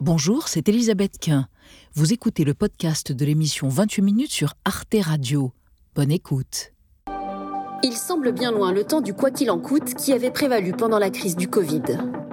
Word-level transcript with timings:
Bonjour, 0.00 0.46
c'est 0.46 0.68
Elisabeth 0.68 1.18
Quint. 1.18 1.48
Vous 1.94 2.12
écoutez 2.12 2.44
le 2.44 2.54
podcast 2.54 3.10
de 3.10 3.24
l'émission 3.24 3.68
28 3.68 4.02
minutes 4.02 4.30
sur 4.30 4.54
Arte 4.64 4.94
Radio. 5.00 5.50
Bonne 5.96 6.12
écoute. 6.12 6.72
Il 7.82 7.94
semble 7.94 8.30
bien 8.30 8.52
loin 8.52 8.70
le 8.70 8.84
temps 8.84 9.00
du 9.00 9.12
quoi 9.12 9.32
qu'il 9.32 9.50
en 9.50 9.58
coûte 9.58 9.94
qui 9.94 10.12
avait 10.12 10.30
prévalu 10.30 10.70
pendant 10.70 11.00
la 11.00 11.10
crise 11.10 11.34
du 11.34 11.48
Covid. 11.48 11.82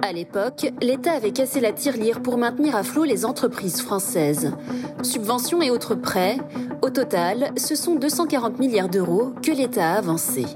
À 0.00 0.12
l'époque, 0.12 0.68
l'État 0.80 1.14
avait 1.14 1.32
cassé 1.32 1.58
la 1.58 1.72
tirelire 1.72 2.22
pour 2.22 2.38
maintenir 2.38 2.76
à 2.76 2.84
flot 2.84 3.02
les 3.02 3.24
entreprises 3.24 3.80
françaises. 3.80 4.52
Subventions 5.02 5.60
et 5.60 5.70
autres 5.70 5.96
prêts, 5.96 6.38
au 6.82 6.90
total, 6.90 7.50
ce 7.56 7.74
sont 7.74 7.96
240 7.96 8.60
milliards 8.60 8.88
d'euros 8.88 9.32
que 9.42 9.50
l'État 9.50 9.94
a 9.94 9.98
avancés. 9.98 10.46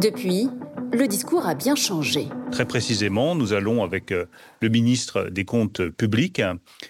Depuis, 0.00 0.50
le 0.92 1.06
discours 1.06 1.46
a 1.46 1.54
bien 1.54 1.74
changé. 1.74 2.28
Très 2.50 2.66
précisément, 2.66 3.34
nous 3.34 3.52
allons, 3.52 3.82
avec 3.82 4.12
euh, 4.12 4.26
le 4.60 4.68
ministre 4.68 5.28
des 5.30 5.44
Comptes 5.44 5.88
publics, 5.88 6.42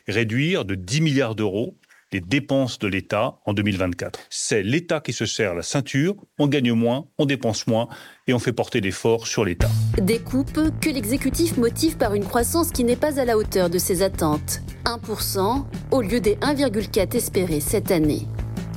réduire 0.06 0.64
de 0.64 0.74
10 0.74 1.00
milliards 1.00 1.34
d'euros 1.34 1.76
les 2.12 2.20
dépenses 2.20 2.78
de 2.78 2.88
l'État 2.88 3.38
en 3.44 3.52
2024. 3.52 4.18
C'est 4.30 4.62
l'État 4.62 5.00
qui 5.00 5.12
se 5.12 5.26
serre 5.26 5.54
la 5.54 5.62
ceinture, 5.62 6.16
on 6.38 6.46
gagne 6.46 6.72
moins, 6.72 7.06
on 7.18 7.26
dépense 7.26 7.66
moins 7.66 7.88
et 8.26 8.32
on 8.32 8.38
fait 8.38 8.52
porter 8.52 8.80
l'effort 8.80 9.26
sur 9.26 9.44
l'État. 9.44 9.68
Des 10.00 10.18
coupes 10.18 10.60
que 10.80 10.88
l'exécutif 10.88 11.58
motive 11.58 11.98
par 11.98 12.14
une 12.14 12.24
croissance 12.24 12.70
qui 12.70 12.84
n'est 12.84 12.96
pas 12.96 13.20
à 13.20 13.24
la 13.24 13.36
hauteur 13.36 13.68
de 13.68 13.78
ses 13.78 14.02
attentes. 14.02 14.62
1% 14.84 15.64
au 15.90 16.00
lieu 16.00 16.20
des 16.20 16.36
1,4 16.36 17.14
espérés 17.14 17.60
cette 17.60 17.90
année. 17.90 18.26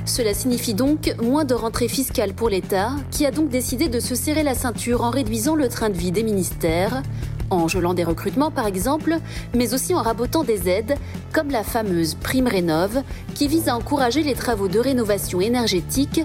Cela 0.04 0.34
signifie 0.34 0.74
donc 0.74 1.14
moins 1.22 1.44
de 1.44 1.54
rentrées 1.54 1.88
fiscales 1.88 2.34
pour 2.34 2.48
l'État, 2.48 2.90
qui 3.12 3.24
a 3.24 3.30
donc 3.30 3.48
décidé 3.48 3.88
de 3.88 4.00
se 4.00 4.14
serrer 4.16 4.42
la 4.42 4.54
ceinture 4.54 5.04
en 5.04 5.10
réduisant 5.10 5.54
le 5.54 5.68
train 5.68 5.90
de 5.90 5.96
vie 5.96 6.10
des 6.10 6.24
ministères, 6.24 7.02
en 7.50 7.68
gelant 7.68 7.94
des 7.94 8.02
recrutements 8.02 8.50
par 8.50 8.66
exemple, 8.66 9.18
mais 9.54 9.74
aussi 9.74 9.94
en 9.94 10.02
rabotant 10.02 10.42
des 10.42 10.68
aides, 10.68 10.96
comme 11.32 11.50
la 11.50 11.62
fameuse 11.62 12.14
prime 12.14 12.48
rénove, 12.48 13.02
qui 13.34 13.46
vise 13.46 13.68
à 13.68 13.76
encourager 13.76 14.24
les 14.24 14.34
travaux 14.34 14.68
de 14.68 14.80
rénovation 14.80 15.40
énergétique 15.40 16.22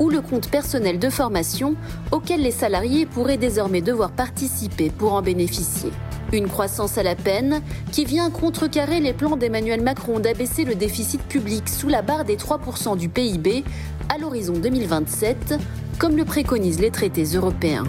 ou 0.00 0.10
le 0.10 0.22
compte 0.22 0.50
personnel 0.50 0.98
de 0.98 1.08
formation 1.08 1.76
auquel 2.10 2.42
les 2.42 2.50
salariés 2.50 3.06
pourraient 3.06 3.36
désormais 3.36 3.82
devoir 3.82 4.10
participer 4.10 4.90
pour 4.90 5.12
en 5.12 5.22
bénéficier. 5.22 5.92
Une 6.32 6.48
croissance 6.48 6.96
à 6.96 7.02
la 7.02 7.16
peine 7.16 7.60
qui 7.90 8.04
vient 8.04 8.30
contrecarrer 8.30 9.00
les 9.00 9.12
plans 9.12 9.36
d'Emmanuel 9.36 9.82
Macron 9.82 10.20
d'abaisser 10.20 10.64
le 10.64 10.76
déficit 10.76 11.20
public 11.22 11.68
sous 11.68 11.88
la 11.88 12.02
barre 12.02 12.24
des 12.24 12.36
3% 12.36 12.96
du 12.96 13.08
PIB 13.08 13.64
à 14.08 14.16
l'horizon 14.16 14.52
2027, 14.52 15.58
comme 15.98 16.16
le 16.16 16.24
préconisent 16.24 16.80
les 16.80 16.92
traités 16.92 17.24
européens. 17.24 17.84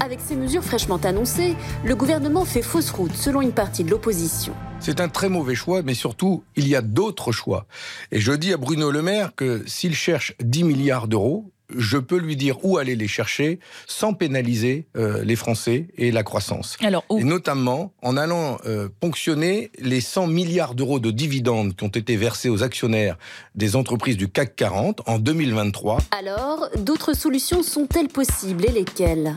Avec 0.00 0.18
ces 0.20 0.34
mesures 0.34 0.64
fraîchement 0.64 0.96
annoncées, 0.96 1.54
le 1.84 1.94
gouvernement 1.94 2.44
fait 2.44 2.62
fausse 2.62 2.90
route 2.90 3.14
selon 3.14 3.40
une 3.40 3.52
partie 3.52 3.84
de 3.84 3.90
l'opposition. 3.90 4.52
C'est 4.80 5.00
un 5.00 5.08
très 5.08 5.28
mauvais 5.28 5.54
choix, 5.54 5.82
mais 5.82 5.94
surtout, 5.94 6.42
il 6.56 6.66
y 6.66 6.74
a 6.74 6.82
d'autres 6.82 7.30
choix. 7.30 7.66
Et 8.10 8.18
je 8.18 8.32
dis 8.32 8.52
à 8.52 8.56
Bruno 8.56 8.90
Le 8.90 9.02
Maire 9.02 9.34
que 9.36 9.62
s'il 9.66 9.94
cherche 9.94 10.34
10 10.42 10.64
milliards 10.64 11.06
d'euros, 11.06 11.52
je 11.74 11.98
peux 11.98 12.18
lui 12.18 12.36
dire 12.36 12.64
où 12.64 12.78
aller 12.78 12.96
les 12.96 13.08
chercher 13.08 13.58
sans 13.86 14.14
pénaliser 14.14 14.86
euh, 14.96 15.24
les 15.24 15.36
Français 15.36 15.88
et 15.96 16.10
la 16.10 16.22
croissance. 16.22 16.76
Alors, 16.82 17.04
Et 17.10 17.24
notamment 17.24 17.92
en 18.02 18.16
allant 18.16 18.58
euh, 18.66 18.88
ponctionner 19.00 19.70
les 19.78 20.00
100 20.00 20.28
milliards 20.28 20.74
d'euros 20.74 21.00
de 21.00 21.10
dividendes 21.10 21.74
qui 21.74 21.84
ont 21.84 21.88
été 21.88 22.16
versés 22.16 22.48
aux 22.48 22.62
actionnaires 22.62 23.16
des 23.54 23.76
entreprises 23.76 24.16
du 24.16 24.28
CAC 24.28 24.56
40 24.56 25.02
en 25.06 25.18
2023. 25.18 25.98
Alors, 26.18 26.68
d'autres 26.78 27.14
solutions 27.14 27.62
sont-elles 27.62 28.08
possibles 28.08 28.64
et 28.66 28.72
lesquelles? 28.72 29.36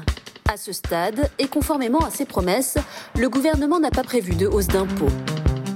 À 0.52 0.58
ce 0.58 0.72
stade, 0.72 1.30
et 1.38 1.48
conformément 1.48 2.00
à 2.00 2.10
ses 2.10 2.26
promesses, 2.26 2.78
le 3.16 3.30
gouvernement 3.30 3.80
n'a 3.80 3.92
pas 3.92 4.04
prévu 4.04 4.36
de 4.36 4.48
hausse 4.48 4.68
d'impôts. 4.68 5.10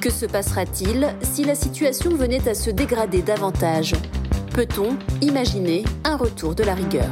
Que 0.03 0.09
se 0.09 0.25
passera-t-il 0.25 1.15
si 1.21 1.45
la 1.45 1.55
situation 1.55 2.09
venait 2.09 2.45
à 2.49 2.53
se 2.53 2.69
dégrader 2.69 3.21
davantage? 3.21 3.93
Peut-on 4.53 4.97
imaginer 5.21 5.85
un 6.03 6.17
retour 6.17 6.55
de 6.55 6.63
la 6.65 6.73
rigueur? 6.73 7.07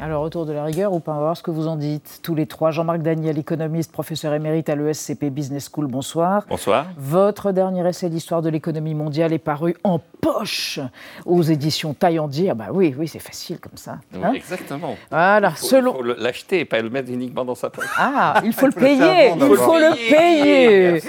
Alors, 0.00 0.22
retour 0.22 0.46
de 0.46 0.52
la 0.52 0.64
rigueur 0.64 0.94
ou 0.94 1.00
pas 1.00 1.12
On 1.12 1.16
va 1.16 1.20
voir 1.20 1.36
ce 1.36 1.42
que 1.42 1.50
vous 1.50 1.66
en 1.68 1.76
dites. 1.76 2.20
Tous 2.22 2.34
les 2.34 2.46
trois, 2.46 2.70
Jean-Marc 2.70 3.00
Daniel, 3.02 3.36
économiste, 3.38 3.92
professeur 3.92 4.32
émérite 4.32 4.70
à 4.70 4.74
l'ESCP 4.74 5.26
Business 5.26 5.68
School, 5.70 5.88
bonsoir. 5.88 6.44
Bonsoir. 6.48 6.86
Votre 6.96 7.52
dernier 7.52 7.86
essai 7.86 8.08
d'histoire 8.08 8.40
de 8.40 8.48
l'économie 8.48 8.94
mondiale 8.94 9.34
est 9.34 9.38
paru 9.38 9.76
en 9.84 10.00
poche 10.22 10.80
aux 11.26 11.42
éditions 11.42 11.92
Taillandier. 11.92 12.48
Ah 12.50 12.54
bah 12.54 12.68
oui, 12.72 12.94
oui, 12.98 13.08
c'est 13.08 13.18
facile 13.18 13.60
comme 13.60 13.76
ça. 13.76 13.98
hein 14.22 14.32
exactement. 14.32 14.96
Voilà, 15.10 15.50
il 15.50 15.56
faut, 15.56 15.66
selon... 15.66 15.94
Il 16.00 16.14
faut 16.14 16.22
l'acheter 16.22 16.60
et 16.60 16.64
pas 16.64 16.80
le 16.80 16.88
mettre 16.88 17.10
uniquement 17.10 17.44
dans 17.44 17.54
sa 17.54 17.68
poche. 17.68 17.84
Ah, 17.98 18.40
il 18.42 18.54
faut 18.54 18.66
le 18.66 18.72
payer, 18.72 19.32
il 19.34 19.56
faut 19.56 19.78
le 19.78 19.94
payer. 20.10 21.02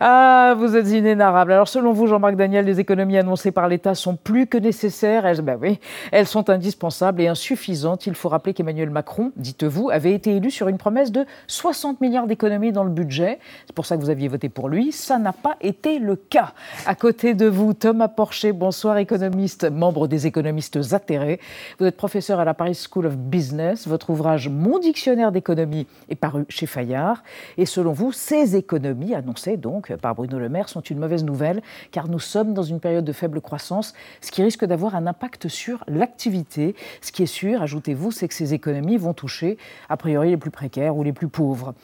Ah, 0.00 0.54
vous 0.58 0.76
êtes 0.76 0.90
inénarrable. 0.90 1.52
Alors, 1.52 1.68
selon 1.68 1.92
vous, 1.92 2.06
Jean-Marc 2.06 2.36
Daniel, 2.36 2.66
les 2.66 2.78
économies 2.78 3.16
annoncées 3.16 3.52
par 3.52 3.68
l'État 3.68 3.94
sont 3.94 4.16
plus 4.16 4.46
que 4.46 4.58
nécessaires. 4.58 5.24
Elles, 5.24 5.40
ben 5.40 5.56
oui, 5.58 5.80
elles 6.12 6.26
sont 6.26 6.50
indispensables 6.50 7.22
et 7.22 7.28
insuffisantes. 7.28 8.06
Il 8.06 8.14
faut 8.14 8.28
rappeler 8.34 8.52
qu'Emmanuel 8.52 8.90
Macron, 8.90 9.32
dites-vous, 9.36 9.90
avait 9.90 10.12
été 10.12 10.36
élu 10.36 10.50
sur 10.50 10.68
une 10.68 10.76
promesse 10.76 11.12
de 11.12 11.24
60 11.46 12.00
milliards 12.00 12.26
d'économies 12.26 12.72
dans 12.72 12.84
le 12.84 12.90
budget. 12.90 13.38
C'est 13.66 13.74
pour 13.74 13.86
ça 13.86 13.96
que 13.96 14.02
vous 14.02 14.10
aviez 14.10 14.28
voté 14.28 14.48
pour 14.48 14.68
lui. 14.68 14.92
Ça 14.92 15.18
n'a 15.18 15.32
pas 15.32 15.56
été 15.60 15.98
le 15.98 16.16
cas. 16.16 16.52
À 16.86 16.94
côté 16.94 17.34
de 17.34 17.46
vous, 17.46 17.74
Thomas 17.74 18.08
Porcher, 18.08 18.52
bonsoir, 18.52 18.98
économiste, 18.98 19.70
membre 19.70 20.08
des 20.08 20.26
économistes 20.26 20.78
atterrés. 20.92 21.40
Vous 21.78 21.86
êtes 21.86 21.96
professeur 21.96 22.40
à 22.40 22.44
la 22.44 22.54
Paris 22.54 22.74
School 22.74 23.06
of 23.06 23.16
Business. 23.16 23.86
Votre 23.86 24.10
ouvrage 24.10 24.48
Mon 24.48 24.78
dictionnaire 24.78 25.32
d'économie 25.32 25.86
est 26.08 26.16
paru 26.16 26.44
chez 26.48 26.66
Fayard. 26.66 27.22
Et 27.56 27.66
selon 27.66 27.92
vous, 27.92 28.12
ces 28.12 28.56
économies 28.56 29.14
annoncées 29.14 29.56
donc 29.56 29.94
par 29.96 30.14
Bruno 30.14 30.38
Le 30.38 30.48
Maire 30.48 30.68
sont 30.68 30.80
une 30.80 30.98
mauvaise 30.98 31.24
nouvelle 31.24 31.62
car 31.92 32.08
nous 32.08 32.18
sommes 32.18 32.52
dans 32.52 32.62
une 32.62 32.80
période 32.80 33.04
de 33.04 33.12
faible 33.12 33.40
croissance, 33.40 33.94
ce 34.20 34.30
qui 34.30 34.42
risque 34.42 34.64
d'avoir 34.64 34.96
un 34.96 35.06
impact 35.06 35.48
sur 35.48 35.84
l'activité. 35.86 36.74
Ce 37.00 37.12
qui 37.12 37.22
est 37.22 37.26
sûr, 37.26 37.62
ajoutez-vous, 37.62 38.10
c'est 38.10 38.23
que 38.28 38.34
ces 38.34 38.54
économies 38.54 38.96
vont 38.96 39.14
toucher 39.14 39.58
a 39.88 39.96
priori 39.96 40.30
les 40.30 40.36
plus 40.36 40.50
précaires 40.50 40.96
ou 40.96 41.02
les 41.02 41.12
plus 41.12 41.28
pauvres. 41.28 41.74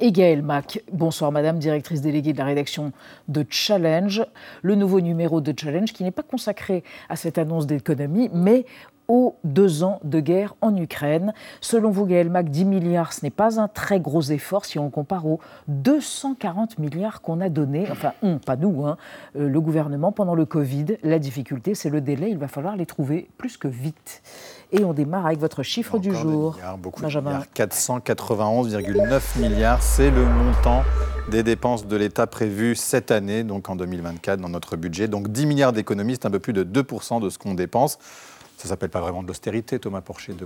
Et 0.00 0.12
Gaëlle 0.12 0.42
Mac, 0.42 0.82
bonsoir 0.92 1.32
Madame, 1.32 1.58
directrice 1.58 2.00
déléguée 2.00 2.32
de 2.32 2.38
la 2.38 2.44
rédaction 2.44 2.92
de 3.26 3.44
Challenge, 3.50 4.24
le 4.62 4.76
nouveau 4.76 5.00
numéro 5.00 5.40
de 5.40 5.52
Challenge 5.58 5.92
qui 5.92 6.04
n'est 6.04 6.12
pas 6.12 6.22
consacré 6.22 6.84
à 7.08 7.16
cette 7.16 7.38
annonce 7.38 7.66
d'économie, 7.66 8.30
mais 8.32 8.66
aux 9.10 9.36
deux 9.42 9.82
ans 9.82 9.98
de 10.04 10.20
guerre 10.20 10.54
en 10.60 10.74
Ukraine. 10.76 11.34
Selon 11.60 11.90
vous, 11.90 12.06
Gaël 12.06 12.30
Mac, 12.30 12.48
10 12.48 12.64
milliards, 12.64 13.12
ce 13.12 13.24
n'est 13.24 13.30
pas 13.30 13.60
un 13.60 13.66
très 13.66 13.98
gros 13.98 14.22
effort 14.22 14.64
si 14.64 14.78
on 14.78 14.88
compare 14.88 15.26
aux 15.26 15.40
240 15.66 16.78
milliards 16.78 17.20
qu'on 17.20 17.40
a 17.40 17.48
donnés, 17.48 17.88
enfin 17.90 18.12
on, 18.22 18.38
pas 18.38 18.54
nous, 18.54 18.86
hein, 18.86 18.96
euh, 19.34 19.48
le 19.48 19.60
gouvernement 19.60 20.12
pendant 20.12 20.36
le 20.36 20.46
Covid. 20.46 20.96
La 21.02 21.18
difficulté, 21.18 21.74
c'est 21.74 21.90
le 21.90 22.00
délai, 22.00 22.30
il 22.30 22.38
va 22.38 22.46
falloir 22.46 22.76
les 22.76 22.86
trouver 22.86 23.28
plus 23.36 23.56
que 23.56 23.66
vite. 23.66 24.22
Et 24.70 24.84
on 24.84 24.92
démarre 24.92 25.26
avec 25.26 25.40
votre 25.40 25.64
chiffre 25.64 25.98
du 25.98 26.14
jour. 26.14 26.54
Milliards, 26.54 26.78
beaucoup 26.78 27.02
Benjamin. 27.02 27.30
de 27.30 27.36
milliards. 27.36 27.68
491,9 27.68 29.40
milliards, 29.40 29.82
c'est 29.82 30.12
le 30.12 30.24
montant 30.24 30.84
des 31.32 31.42
dépenses 31.42 31.84
de 31.84 31.96
l'État 31.96 32.28
prévues 32.28 32.76
cette 32.76 33.10
année, 33.10 33.42
donc 33.42 33.68
en 33.68 33.74
2024, 33.74 34.40
dans 34.40 34.48
notre 34.48 34.76
budget. 34.76 35.08
Donc 35.08 35.28
10 35.32 35.46
milliards 35.46 35.72
d'économies, 35.72 36.14
c'est 36.14 36.26
un 36.26 36.30
peu 36.30 36.38
plus 36.38 36.52
de 36.52 36.62
2% 36.62 37.20
de 37.20 37.28
ce 37.28 37.38
qu'on 37.38 37.54
dépense. 37.54 37.98
Ça 38.60 38.68
s'appelle 38.68 38.90
pas 38.90 39.00
vraiment 39.00 39.22
de 39.22 39.28
l'austérité, 39.28 39.78
Thomas 39.78 40.02
Porcher, 40.02 40.34
2%. 40.34 40.44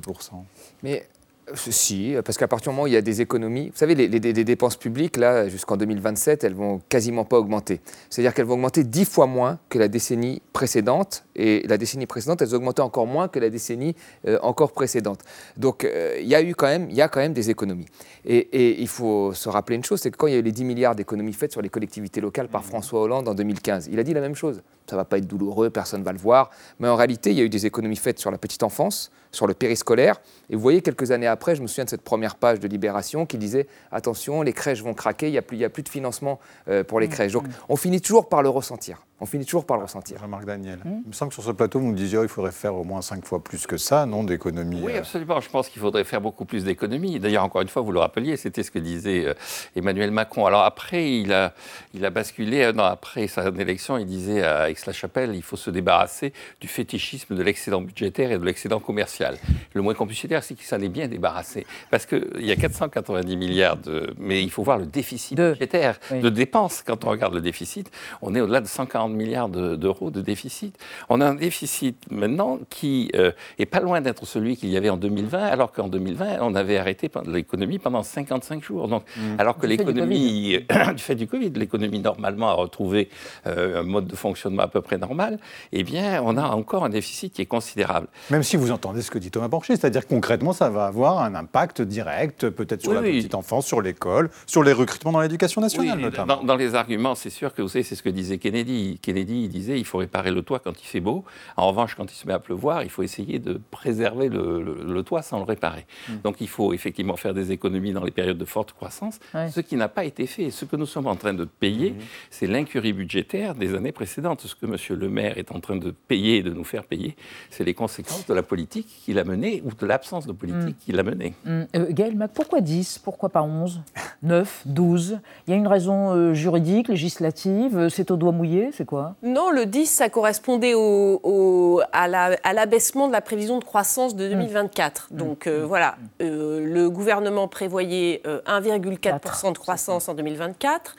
Mais 0.85 1.09
euh, 1.49 1.55
si, 1.57 2.15
parce 2.25 2.39
qu'à 2.39 2.47
partir 2.47 2.71
du 2.71 2.77
moment 2.77 2.85
où 2.85 2.87
il 2.87 2.93
y 2.93 2.97
a 2.97 3.03
des 3.03 3.21
économies, 3.21 3.71
vous 3.71 3.77
savez, 3.77 3.97
les 3.97 4.09
dépenses 4.45 4.77
publiques, 4.77 5.17
là, 5.17 5.49
jusqu'en 5.49 5.77
2027, 5.77 6.45
elles 6.45 6.55
vont 6.55 6.81
quasiment 6.89 7.25
pas 7.25 7.39
augmenter. 7.39 7.81
C'est-à-dire 8.09 8.33
qu'elles 8.33 8.47
vont 8.47 8.55
augmenter 8.55 8.85
dix 8.85 9.05
fois 9.05 9.27
moins 9.27 9.59
que 9.69 9.81
la 9.81 9.89
décennie 9.89 10.43
précédente, 10.53 11.25
et 11.37 11.67
la 11.67 11.77
décennie 11.79 12.07
précédente, 12.07 12.43
elles 12.43 12.55
augmentaient 12.55 12.83
encore 12.83 13.07
moins 13.07 13.29
que 13.29 13.39
la 13.39 13.51
décennie 13.51 13.95
euh, 14.27 14.39
encore 14.43 14.73
précédente. 14.73 15.21
Donc, 15.57 15.85
euh, 15.85 16.19
il 16.21 16.27
y 16.27 16.35
a 16.35 16.43
eu 16.43 16.55
quand 16.55 16.67
même, 16.67 16.89
il 16.91 16.97
y 16.97 17.03
a 17.03 17.09
quand 17.09 17.21
même 17.21 17.33
des 17.33 17.51
économies. 17.51 17.87
Et, 18.25 18.37
et 18.39 18.81
il 18.81 18.89
faut 18.89 19.33
se 19.35 19.49
rappeler 19.49 19.77
une 19.77 19.85
chose, 19.85 20.01
c'est 20.01 20.11
que 20.11 20.17
quand 20.17 20.27
il 20.27 20.33
y 20.33 20.37
a 20.37 20.39
eu 20.39 20.43
les 20.43 20.53
10 20.53 20.65
milliards 20.65 20.95
d'économies 20.95 21.33
faites 21.33 21.53
sur 21.53 21.63
les 21.63 21.69
collectivités 21.69 22.21
locales 22.21 22.49
par 22.49 22.65
François 22.65 23.01
Hollande 23.01 23.29
en 23.29 23.35
2015, 23.35 23.89
il 23.93 23.99
a 23.99 24.03
dit 24.03 24.15
la 24.15 24.21
même 24.21 24.35
chose. 24.35 24.63
Ça 24.89 24.97
va 24.97 25.05
pas 25.07 25.17
être 25.19 25.27
douloureux, 25.27 25.71
personne 25.71 26.03
va 26.03 26.13
le 26.13 26.19
voir. 26.19 26.51
Mais 26.79 26.89
en 26.89 26.97
réalité, 26.97 27.31
il 27.31 27.39
y 27.39 27.41
a 27.41 27.45
eu 27.45 27.49
des 27.49 27.65
économies 27.65 27.97
faites 27.97 28.19
sur 28.19 28.31
la 28.31 28.37
petite 28.37 28.63
enfance, 28.63 29.11
sur 29.33 29.47
le 29.47 29.55
périscolaire. 29.55 30.21
Et 30.51 30.57
vous 30.57 30.61
voyez, 30.61 30.83
quelques 30.83 31.11
années 31.11 31.27
après, 31.27 31.57
je 31.57 31.63
me 31.63 31.67
souviens 31.67 31.85
de 31.85 31.91
cette 31.91 32.03
première 32.03 32.37
page 32.37 32.61
de 32.61 32.69
Libération 32.69 33.25
qui 33.25 33.39
disait 33.39 33.67
attention, 33.93 34.43
les 34.43 34.53
crèches 34.53 34.83
vont 34.83 34.93
craquer, 34.93 35.29
il 35.29 35.33
n'y 35.33 35.39
a, 35.39 35.43
plus- 35.43 35.57
il 35.57 35.61
y 35.61 35.65
a 35.65 35.71
plus 35.71 35.83
de 35.83 35.89
financement 35.89 36.39
euh, 36.69 36.85
pour 36.85 37.01
les 37.01 37.09
crèches. 37.09 37.33
Donc, 37.33 37.45
on 37.71 37.77
finit 37.77 38.03
toujours 38.03 38.29
par 38.29 38.43
le 38.43 38.51
ressentir. 38.51 39.07
On 39.21 39.27
finit 39.27 39.47
toujours 39.47 39.65
par 39.65 39.79
le 39.79 39.85
ressentir. 39.85 40.19
Jean-Marc 40.19 40.45
Daniel. 40.45 40.79
Il 41.25 41.29
me 41.29 41.31
semble 41.31 41.37
que 41.39 41.43
sur 41.43 41.53
ce 41.53 41.57
plateau, 41.57 41.81
vous 41.81 41.87
nous 41.87 41.95
disiez 41.95 42.19
qu'il 42.19 42.29
faudrait 42.29 42.53
faire 42.53 42.75
au 42.75 42.85
moins 42.85 43.01
cinq 43.01 43.25
fois 43.25 43.43
plus 43.43 43.67
que 43.67 43.79
ça, 43.79 44.05
non, 44.05 44.25
d'économies 44.25 44.81
Oui, 44.83 44.93
euh. 44.95 44.99
absolument. 44.99 45.41
Je 45.41 45.49
pense 45.49 45.71
qu'il 45.71 45.81
faudrait 45.81 46.05
faire 46.05 46.21
beaucoup 46.21 46.45
plus 46.45 46.65
d'économies. 46.65 47.19
D'ailleurs, 47.19 47.45
encore 47.45 47.63
une 47.63 47.69
fois, 47.69 47.81
vous 47.81 47.93
le 47.93 47.99
rappeliez, 48.01 48.37
c'était 48.37 48.63
ce 48.63 48.71
que 48.71 48.79
disait 48.79 49.25
euh, 49.27 49.35
Emmanuel 49.75 50.11
Macron. 50.11 50.45
Alors 50.45 50.65
après, 50.65 51.11
il 51.21 51.33
a, 51.33 51.55
il 51.95 52.05
a 52.05 52.11
basculé. 52.11 52.71
Non, 52.75 52.83
après 52.85 53.27
sa 53.27 53.49
élection, 53.49 53.97
il 53.97 54.05
disait 54.05 54.43
à 54.43 54.69
Aix-la-Chapelle, 54.69 55.35
il 55.35 55.43
faut 55.43 55.57
se 55.57 55.71
débarrasser 55.71 56.35
du 56.61 56.69
fétichisme 56.69 57.35
de 57.35 57.43
l'excédent 57.43 57.81
budgétaire 57.81 58.31
et 58.31 58.39
de 58.39 58.45
l'excédent 58.45 58.79
commercial. 58.81 59.39
Le 59.73 59.81
moins 59.81 59.95
qu'on 59.95 60.07
puisse 60.07 60.27
dire, 60.27 60.43
c'est 60.45 60.55
qu'il 60.55 60.67
s'en 60.67 60.81
est 60.81 60.89
bien 60.91 61.09
débarrassé. 61.09 61.67
Parce 61.91 62.05
qu'il 62.05 62.23
y 62.41 62.53
a 62.53 62.57
490 62.57 63.35
milliards 63.39 63.79
de... 63.79 64.13
Mais 64.19 64.43
il 64.43 64.51
faut 64.51 64.63
voir 64.63 64.77
le 64.77 64.85
déficit 64.87 65.39
De- 65.39 65.53
budgétaire, 65.53 65.99
oui. 66.11 66.21
de 66.21 66.29
dépenses. 66.29 66.83
Quand 66.87 67.03
on 67.07 67.09
regarde 67.09 67.33
le 67.35 67.41
déficit, 67.41 67.91
on 68.21 68.35
est 68.35 68.43
au-delà 68.43 68.61
de 68.61 68.67
140 68.67 69.11
milliards 69.13 69.49
de- 69.49 69.77
d'euros 69.77 70.11
de 70.11 70.21
déficit. 70.21 70.77
On 71.09 71.14
a 71.21 71.27
un 71.27 71.35
déficit 71.35 71.97
maintenant 72.11 72.59
qui 72.71 73.11
euh, 73.15 73.33
est 73.59 73.67
pas 73.67 73.81
loin 73.81 74.01
d'être 74.01 74.27
celui 74.27 74.57
qu'il 74.57 74.71
y 74.71 74.77
avait 74.77 74.91
en 74.91 74.97
2020, 74.97 75.39
alors 75.43 75.73
qu'en 75.73 75.89
2020, 75.89 76.39
on 76.41 76.55
avait 76.55 76.79
arrêté 76.79 77.11
l'économie 77.27 77.79
pendant 77.79 78.03
55 78.03 78.63
jours. 78.63 78.89
Donc, 78.89 79.05
alors 79.39 79.57
que 79.57 79.67
du 79.67 79.77
l'économie, 79.77 80.59
du 80.97 81.03
fait 81.03 81.15
du 81.15 81.27
Covid, 81.27 81.51
l'économie 81.51 82.01
normalement 82.01 82.49
a 82.49 82.55
retrouvé 82.55 83.09
euh, 83.47 83.81
un 83.81 83.83
mode 83.83 84.07
de 84.07 84.17
fonctionnement 84.17 84.63
à 84.63 84.69
peu 84.69 84.81
près 84.81 84.99
normal, 84.99 85.39
eh 85.73 85.83
bien, 85.83 86.23
on 86.25 86.37
a 86.37 86.45
encore 86.49 86.85
un 86.85 86.89
déficit 86.91 87.33
qui 87.33 87.43
est 87.43 87.47
considérable. 87.47 88.07
Même 88.31 88.43
si 88.43 88.57
vous 88.57 88.71
entendez 88.71 89.03
ce 89.03 89.11
que 89.11 89.19
dit 89.19 89.31
Thomas 89.31 89.49
Porcher, 89.49 89.77
c'est-à-dire 89.77 90.07
concrètement, 90.07 90.53
ça 90.53 90.71
va 90.71 90.87
avoir 90.87 91.21
un 91.23 91.35
impact 91.35 91.83
direct, 91.83 92.49
peut-être 92.51 92.83
sur 92.83 92.91
Oui, 92.91 92.97
la 92.97 93.03
oui. 93.03 93.17
petite 93.19 93.35
enfance, 93.35 93.67
sur 93.67 93.81
l'école, 93.81 94.31
sur 94.47 94.63
les 94.63 94.73
recrutements 94.73 95.13
dans 95.13 95.21
l'éducation 95.21 95.61
nationale 95.61 95.97
Oui, 95.99 96.03
notamment. 96.03 96.37
dans, 96.37 96.45
dans 96.45 96.57
les 96.57 96.75
arguments, 96.75 97.15
c'est 97.15 97.31
sûr 97.31 97.55
que 97.55 97.63
vous 97.63 97.69
savez, 97.69 97.83
c'est 97.85 97.95
ce 97.95 98.03
que 98.03 98.09
disait 98.09 98.39
Kennedy. 98.39 98.99
Kennedy 99.03 99.45
il 99.45 99.49
disait 99.49 99.79
il 99.79 99.85
faut 99.85 99.99
réparer 99.99 100.31
le 100.31 100.43
toit 100.43 100.59
quand 100.59 100.73
il 100.81 100.87
fait 100.87 101.01
beau. 101.05 101.25
En 101.57 101.69
revanche, 101.69 101.95
quand 101.95 102.11
il 102.11 102.17
se 102.17 102.27
met 102.27 102.33
à 102.33 102.39
pleuvoir, 102.41 102.83
il 102.83 102.91
faut 102.91 103.03
essayer 103.05 103.39
de 103.39 103.61
préserver 103.71 104.29
le, 104.29 104.63
le- 104.63 104.93
le 104.93 105.03
toit 105.05 105.23
sans 105.23 105.39
le 105.39 105.45
réparer. 105.45 105.87
Donc 106.25 106.37
il 106.41 106.49
faut 106.49 106.73
effectivement 106.73 107.17
faire 107.17 107.35
des 107.35 107.53
économies 107.53 107.93
dans 107.93 108.03
les 108.03 108.11
périodes 108.11 108.39
de 108.39 108.45
forte 108.45 108.73
croissance, 108.73 109.21
Ouais. 109.35 109.51
ce 109.51 109.61
qui 109.61 109.77
n'a 109.77 109.89
pas 109.89 110.05
été 110.05 110.27
fait. 110.27 110.51
Ce 110.51 110.65
que 110.65 110.75
nous 110.77 110.87
sommes 110.87 111.07
en 111.07 111.17
train 111.17 111.35
de 111.35 111.45
payer, 111.45 111.95
c'est 112.31 112.47
l'incurie 112.49 112.93
budgétaire 112.93 113.55
des 113.55 113.75
années 113.75 113.93
précédentes. 113.93 114.41
Ce 114.41 114.55
que 114.55 114.67
M. 114.67 114.77
Le 114.99 115.09
Maire 115.09 115.39
est 115.39 115.53
en 115.53 115.61
train 115.61 115.77
de 115.77 115.91
payer 115.91 116.39
et 116.39 116.43
de 116.43 116.51
nous 116.51 116.65
faire 116.65 116.85
payer, 116.85 117.15
c'est 117.51 117.65
les 117.65 117.75
conséquences 117.75 118.27
de 118.27 118.35
la 118.35 118.43
politique 118.43 118.89
qu'il 119.05 119.19
a 119.19 119.25
menée 119.25 119.63
ou 119.65 119.71
de 119.73 119.87
l'absence 119.87 120.27
de 120.27 120.33
politique 120.33 120.79
qu'il 120.79 120.99
a 120.99 121.03
menée. 121.03 121.35
Hum, 121.47 121.67
euh, 121.77 121.87
Gaël 121.91 122.17
Mac, 122.17 122.31
pourquoi 122.33 122.61
10 122.61 122.99
Pourquoi 123.05 123.29
pas 123.29 123.43
11 123.43 123.83
9 124.23 124.63
12 124.67 125.19
Il 125.47 125.51
y 125.51 125.55
a 125.55 125.57
une 125.57 125.67
raison 125.67 126.13
euh, 126.15 126.33
juridique, 126.35 126.89
législative 126.89 127.77
euh, 127.77 127.89
C'est 127.89 128.11
au 128.11 128.17
doigt 128.17 128.33
mouillé 128.33 128.71
C'est 128.73 128.87
quoi? 128.87 129.15
Non, 129.23 129.51
le 129.51 129.67
10, 129.67 129.87
ça 129.87 130.09
correspondait 130.09 130.75
au, 130.75 130.81
au- 131.23 131.81
à 131.93 132.09
la- 132.09 132.37
à 132.43 132.53
l'abaissement 132.53 133.07
de 133.09 133.13
la 133.13 133.21
prévision 133.21 133.59
de 133.59 133.65
croissance 133.65 134.15
de 134.17 134.29
2024. 134.29 135.09
Donc 135.13 135.47
euh, 135.47 135.65
voilà, 135.67 135.97
euh, 136.23 136.61
le 136.65 136.91
gouvernement 136.91 137.49
prévoyait 137.49 138.23
euh, 138.27 138.41
1,4% 138.47 139.53
de 139.53 139.59
croissance 139.59 140.09
en 140.09 140.15
2024. 140.15 140.97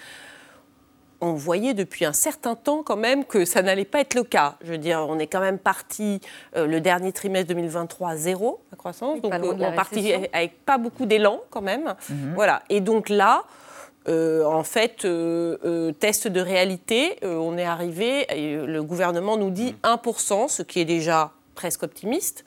On 1.21 1.33
voyait 1.33 1.74
depuis 1.74 2.03
un 2.06 2.12
certain 2.13 2.56
temps 2.56 2.83
quand 2.83 2.97
même 2.97 3.24
que 3.24 3.45
ça 3.45 3.62
n'allait 3.62 3.86
pas 3.86 4.01
être 4.01 4.15
le 4.15 4.24
cas. 4.24 4.56
Je 4.62 4.71
veux 4.71 4.77
dire, 4.77 5.06
on 5.07 5.18
est 5.18 5.27
quand 5.27 5.39
même 5.39 5.57
parti 5.57 6.19
euh, 6.56 6.68
le 6.68 6.81
dernier 6.81 7.13
trimestre 7.13 7.47
2023 7.47 8.09
à 8.12 8.18
zéro 8.18 8.59
la 8.71 8.77
croissance, 8.77 9.21
donc 9.21 9.31
euh, 9.33 9.39
on 9.53 9.57
est 9.74 9.75
parti 9.75 10.13
avec 10.33 10.65
pas 10.65 10.77
beaucoup 10.77 11.06
d'élan 11.06 11.39
quand 11.50 11.62
même. 11.62 11.95
Voilà. 12.36 12.63
Et 12.69 12.81
donc 12.81 13.07
là, 13.09 13.44
euh, 14.07 14.46
en 14.46 14.63
fait, 14.63 15.04
euh, 15.06 15.57
euh, 15.66 15.92
test 15.92 16.28
de 16.28 16.40
réalité, 16.40 17.18
on 17.24 17.57
est 17.57 17.66
arrivé, 17.66 18.25
et 18.30 18.56
le 18.56 18.84
gouvernement 18.84 19.38
nous 19.38 19.50
dit 19.50 19.75
1%, 19.84 20.48
ce 20.48 20.62
qui 20.62 20.80
est 20.80 20.86
déjà 20.86 21.31
presque 21.56 21.84
optimiste. 21.84 22.46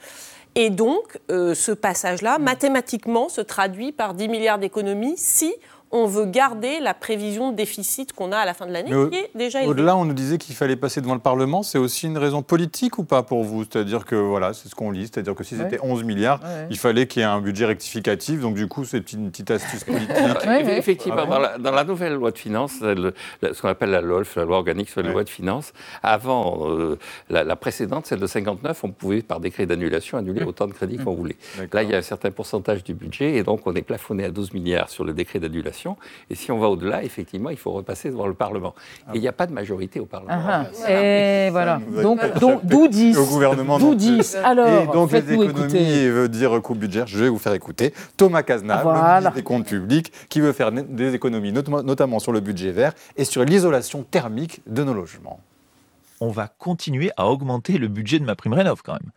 Et 0.54 0.70
donc, 0.70 1.18
ce 1.28 1.72
passage-là, 1.72 2.38
mathématiquement, 2.38 3.28
se 3.28 3.40
traduit 3.40 3.92
par 3.92 4.14
10 4.14 4.28
milliards 4.28 4.58
d'économies 4.58 5.16
si 5.16 5.54
on 5.90 6.06
veut 6.06 6.26
garder 6.26 6.80
la 6.80 6.92
prévision 6.94 7.50
de 7.50 7.56
déficit 7.56 8.12
qu'on 8.12 8.32
a 8.32 8.38
à 8.38 8.44
la 8.44 8.54
fin 8.54 8.66
de 8.66 8.72
l'année, 8.72 8.90
qui 9.10 9.16
est 9.16 9.30
déjà 9.34 9.60
élevée. 9.60 9.70
Au-delà, 9.70 9.96
on 9.96 10.04
nous 10.04 10.12
disait 10.14 10.36
qu'il 10.38 10.54
fallait 10.54 10.76
passer 10.76 11.00
devant 11.00 11.14
le 11.14 11.20
Parlement. 11.20 11.62
C'est 11.62 11.78
aussi 11.78 12.06
une 12.06 12.18
raison 12.18 12.42
politique 12.42 12.98
ou 12.98 13.04
pas 13.04 13.22
pour 13.22 13.42
vous? 13.44 13.64
C'est-à-dire 13.64 14.04
que, 14.04 14.14
voilà, 14.16 14.52
c'est 14.52 14.68
ce 14.68 14.74
qu'on 14.74 14.90
lit. 14.90 15.06
C'est-à-dire 15.06 15.34
que 15.34 15.44
si 15.44 15.54
Ouais. 15.56 15.64
c'était 15.64 15.78
11 15.82 16.04
milliards, 16.04 16.40
Ouais, 16.42 16.66
il 16.70 16.78
fallait 16.78 17.06
qu'il 17.06 17.20
y 17.20 17.24
ait 17.24 17.28
un 17.28 17.40
budget 17.40 17.64
rectificatif. 17.66 18.40
Donc, 18.40 18.54
du 18.54 18.66
coup, 18.68 18.84
c'est 18.84 19.12
une 19.12 19.30
petite 19.30 19.50
astuce 19.50 19.84
politique. 19.84 20.10
Ouais, 20.46 20.64
ouais. 20.64 20.78
Effectivement, 20.78 21.26
dans, 21.26 21.38
la, 21.38 21.58
dans 21.58 21.72
la 21.72 21.84
nouvelle 21.84 22.14
loi 22.14 22.30
de 22.32 22.38
finances, 22.38 22.80
le- 22.80 23.14
le- 23.42 23.54
ce 23.54 23.62
qu'on 23.62 23.68
appelle 23.68 23.90
la 23.90 24.00
LOLF, 24.00 24.36
la 24.36 24.44
loi 24.44 24.56
organique 24.58 24.90
sur 24.90 25.00
les 25.00 25.08
Ouais. 25.08 25.14
lois 25.14 25.24
de 25.24 25.28
finances, 25.30 25.72
avant 26.02 26.68
euh, 26.70 26.98
la, 27.30 27.44
la 27.44 27.56
précédente, 27.56 28.06
celle 28.06 28.20
de 28.20 28.26
59, 28.26 28.84
on 28.84 28.90
pouvait 28.90 29.22
par 29.22 29.40
décret 29.40 29.66
d'annulation 29.66 30.18
annuler 30.18 30.42
autant 30.44 30.66
de 30.66 30.72
crédits 30.72 30.98
qu'on 30.98 31.14
voulait. 31.14 31.36
D'accord. 31.56 31.70
Là, 31.74 31.82
il 31.82 31.90
y 31.90 31.94
a 31.94 31.98
un 31.98 32.02
certain 32.02 32.30
pourcentage 32.30 32.84
du 32.84 32.94
budget 32.94 33.34
et 33.36 33.42
donc 33.42 33.62
on 33.66 33.74
est 33.74 33.82
plafonné 33.82 34.24
à 34.24 34.30
12 34.30 34.52
milliards 34.52 34.90
sur 34.90 35.04
le 35.04 35.12
décret 35.14 35.38
d'annulation. 35.38 35.77
Et 36.30 36.34
si 36.34 36.50
on 36.52 36.58
va 36.58 36.68
au-delà, 36.68 37.02
effectivement, 37.04 37.50
il 37.50 37.56
faut 37.56 37.70
repasser 37.72 38.10
devant 38.10 38.26
le 38.26 38.34
Parlement. 38.34 38.74
Et 39.12 39.16
il 39.16 39.20
n'y 39.20 39.28
a 39.28 39.32
pas 39.32 39.46
de 39.46 39.52
majorité 39.52 40.00
au 40.00 40.06
Parlement. 40.06 40.32
Ah, 40.46 40.66
ah. 40.86 40.90
Et 40.90 41.50
voilà. 41.50 41.80
Donc, 42.02 42.38
donc, 42.40 42.64
d'où 42.64 42.88
10 42.88 43.16
au 43.18 43.26
gouvernement 43.26 43.78
D'où 43.78 43.86
non 43.90 43.96
plus. 43.96 44.16
10 44.18 44.36
Alors, 44.44 44.82
Et 44.82 44.86
donc, 44.92 45.12
les 45.12 45.18
économies 45.32 45.50
écouter. 45.50 46.10
veut 46.10 46.28
dire 46.28 46.60
coût 46.62 46.74
budgétaire. 46.74 47.06
Je 47.06 47.18
vais 47.18 47.28
vous 47.28 47.38
faire 47.38 47.52
écouter 47.54 47.94
Thomas 48.16 48.42
Cazenave, 48.42 48.86
le 48.86 48.92
ministre 49.14 49.32
des 49.34 49.42
Comptes 49.42 49.66
publics, 49.66 50.12
qui 50.28 50.40
veut 50.40 50.52
faire 50.52 50.72
des 50.72 51.14
économies, 51.14 51.52
notamment- 51.52 51.82
notamment 51.82 52.18
sur 52.18 52.32
le 52.32 52.40
budget 52.40 52.72
vert 52.72 52.92
et 53.16 53.24
sur 53.24 53.44
l'isolation 53.44 54.02
thermique 54.02 54.60
de 54.66 54.82
nos 54.84 54.94
logements. 54.94 55.40
on 56.20 56.30
va 56.30 56.48
continuer 56.48 57.12
à 57.16 57.28
augmenter 57.28 57.78
le 57.78 57.86
budget 57.86 58.18
de 58.18 58.24
ma 58.24 58.34
prime 58.34 58.52
rénov 58.52 58.82
quand 58.82 58.94
même. 58.94 59.10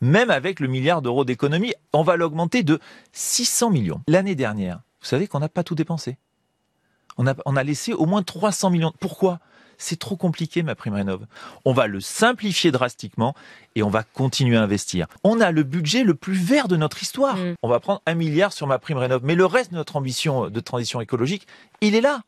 Même 0.00 0.28
avec 0.30 0.58
le 0.58 0.66
milliard 0.66 1.02
d'euros 1.02 1.24
d'économie, 1.24 1.72
on 1.92 2.02
va 2.02 2.16
l'augmenter 2.16 2.64
de 2.64 2.80
600 3.12 3.70
millions. 3.70 4.00
L'année 4.08 4.34
dernière, 4.34 4.80
vous 5.08 5.16
savez 5.16 5.26
qu'on 5.26 5.38
n'a 5.38 5.48
pas 5.48 5.64
tout 5.64 5.74
dépensé. 5.74 6.18
On 7.16 7.26
a, 7.26 7.34
on 7.46 7.56
a 7.56 7.62
laissé 7.62 7.94
au 7.94 8.04
moins 8.04 8.22
300 8.22 8.68
millions. 8.68 8.92
Pourquoi? 9.00 9.40
C'est 9.78 9.98
trop 9.98 10.16
compliqué, 10.16 10.62
ma 10.62 10.74
prime 10.74 10.92
rénov. 10.92 11.24
On 11.64 11.72
va 11.72 11.86
le 11.86 11.98
simplifier 12.00 12.72
drastiquement 12.72 13.34
et 13.74 13.82
on 13.82 13.88
va 13.88 14.02
continuer 14.02 14.58
à 14.58 14.62
investir. 14.62 15.06
On 15.24 15.40
a 15.40 15.50
le 15.50 15.62
budget 15.62 16.04
le 16.04 16.12
plus 16.12 16.34
vert 16.34 16.68
de 16.68 16.76
notre 16.76 17.00
histoire. 17.00 17.38
Mm. 17.38 17.54
On 17.62 17.70
va 17.70 17.80
prendre 17.80 18.02
un 18.04 18.14
milliard 18.14 18.52
sur 18.52 18.66
ma 18.66 18.78
prime 18.78 18.98
rénov. 18.98 19.22
Mais 19.24 19.34
le 19.34 19.46
reste 19.46 19.70
de 19.70 19.76
notre 19.76 19.96
ambition 19.96 20.50
de 20.50 20.60
transition 20.60 21.00
écologique, 21.00 21.46
il 21.80 21.94
est 21.94 22.02
là. 22.02 22.20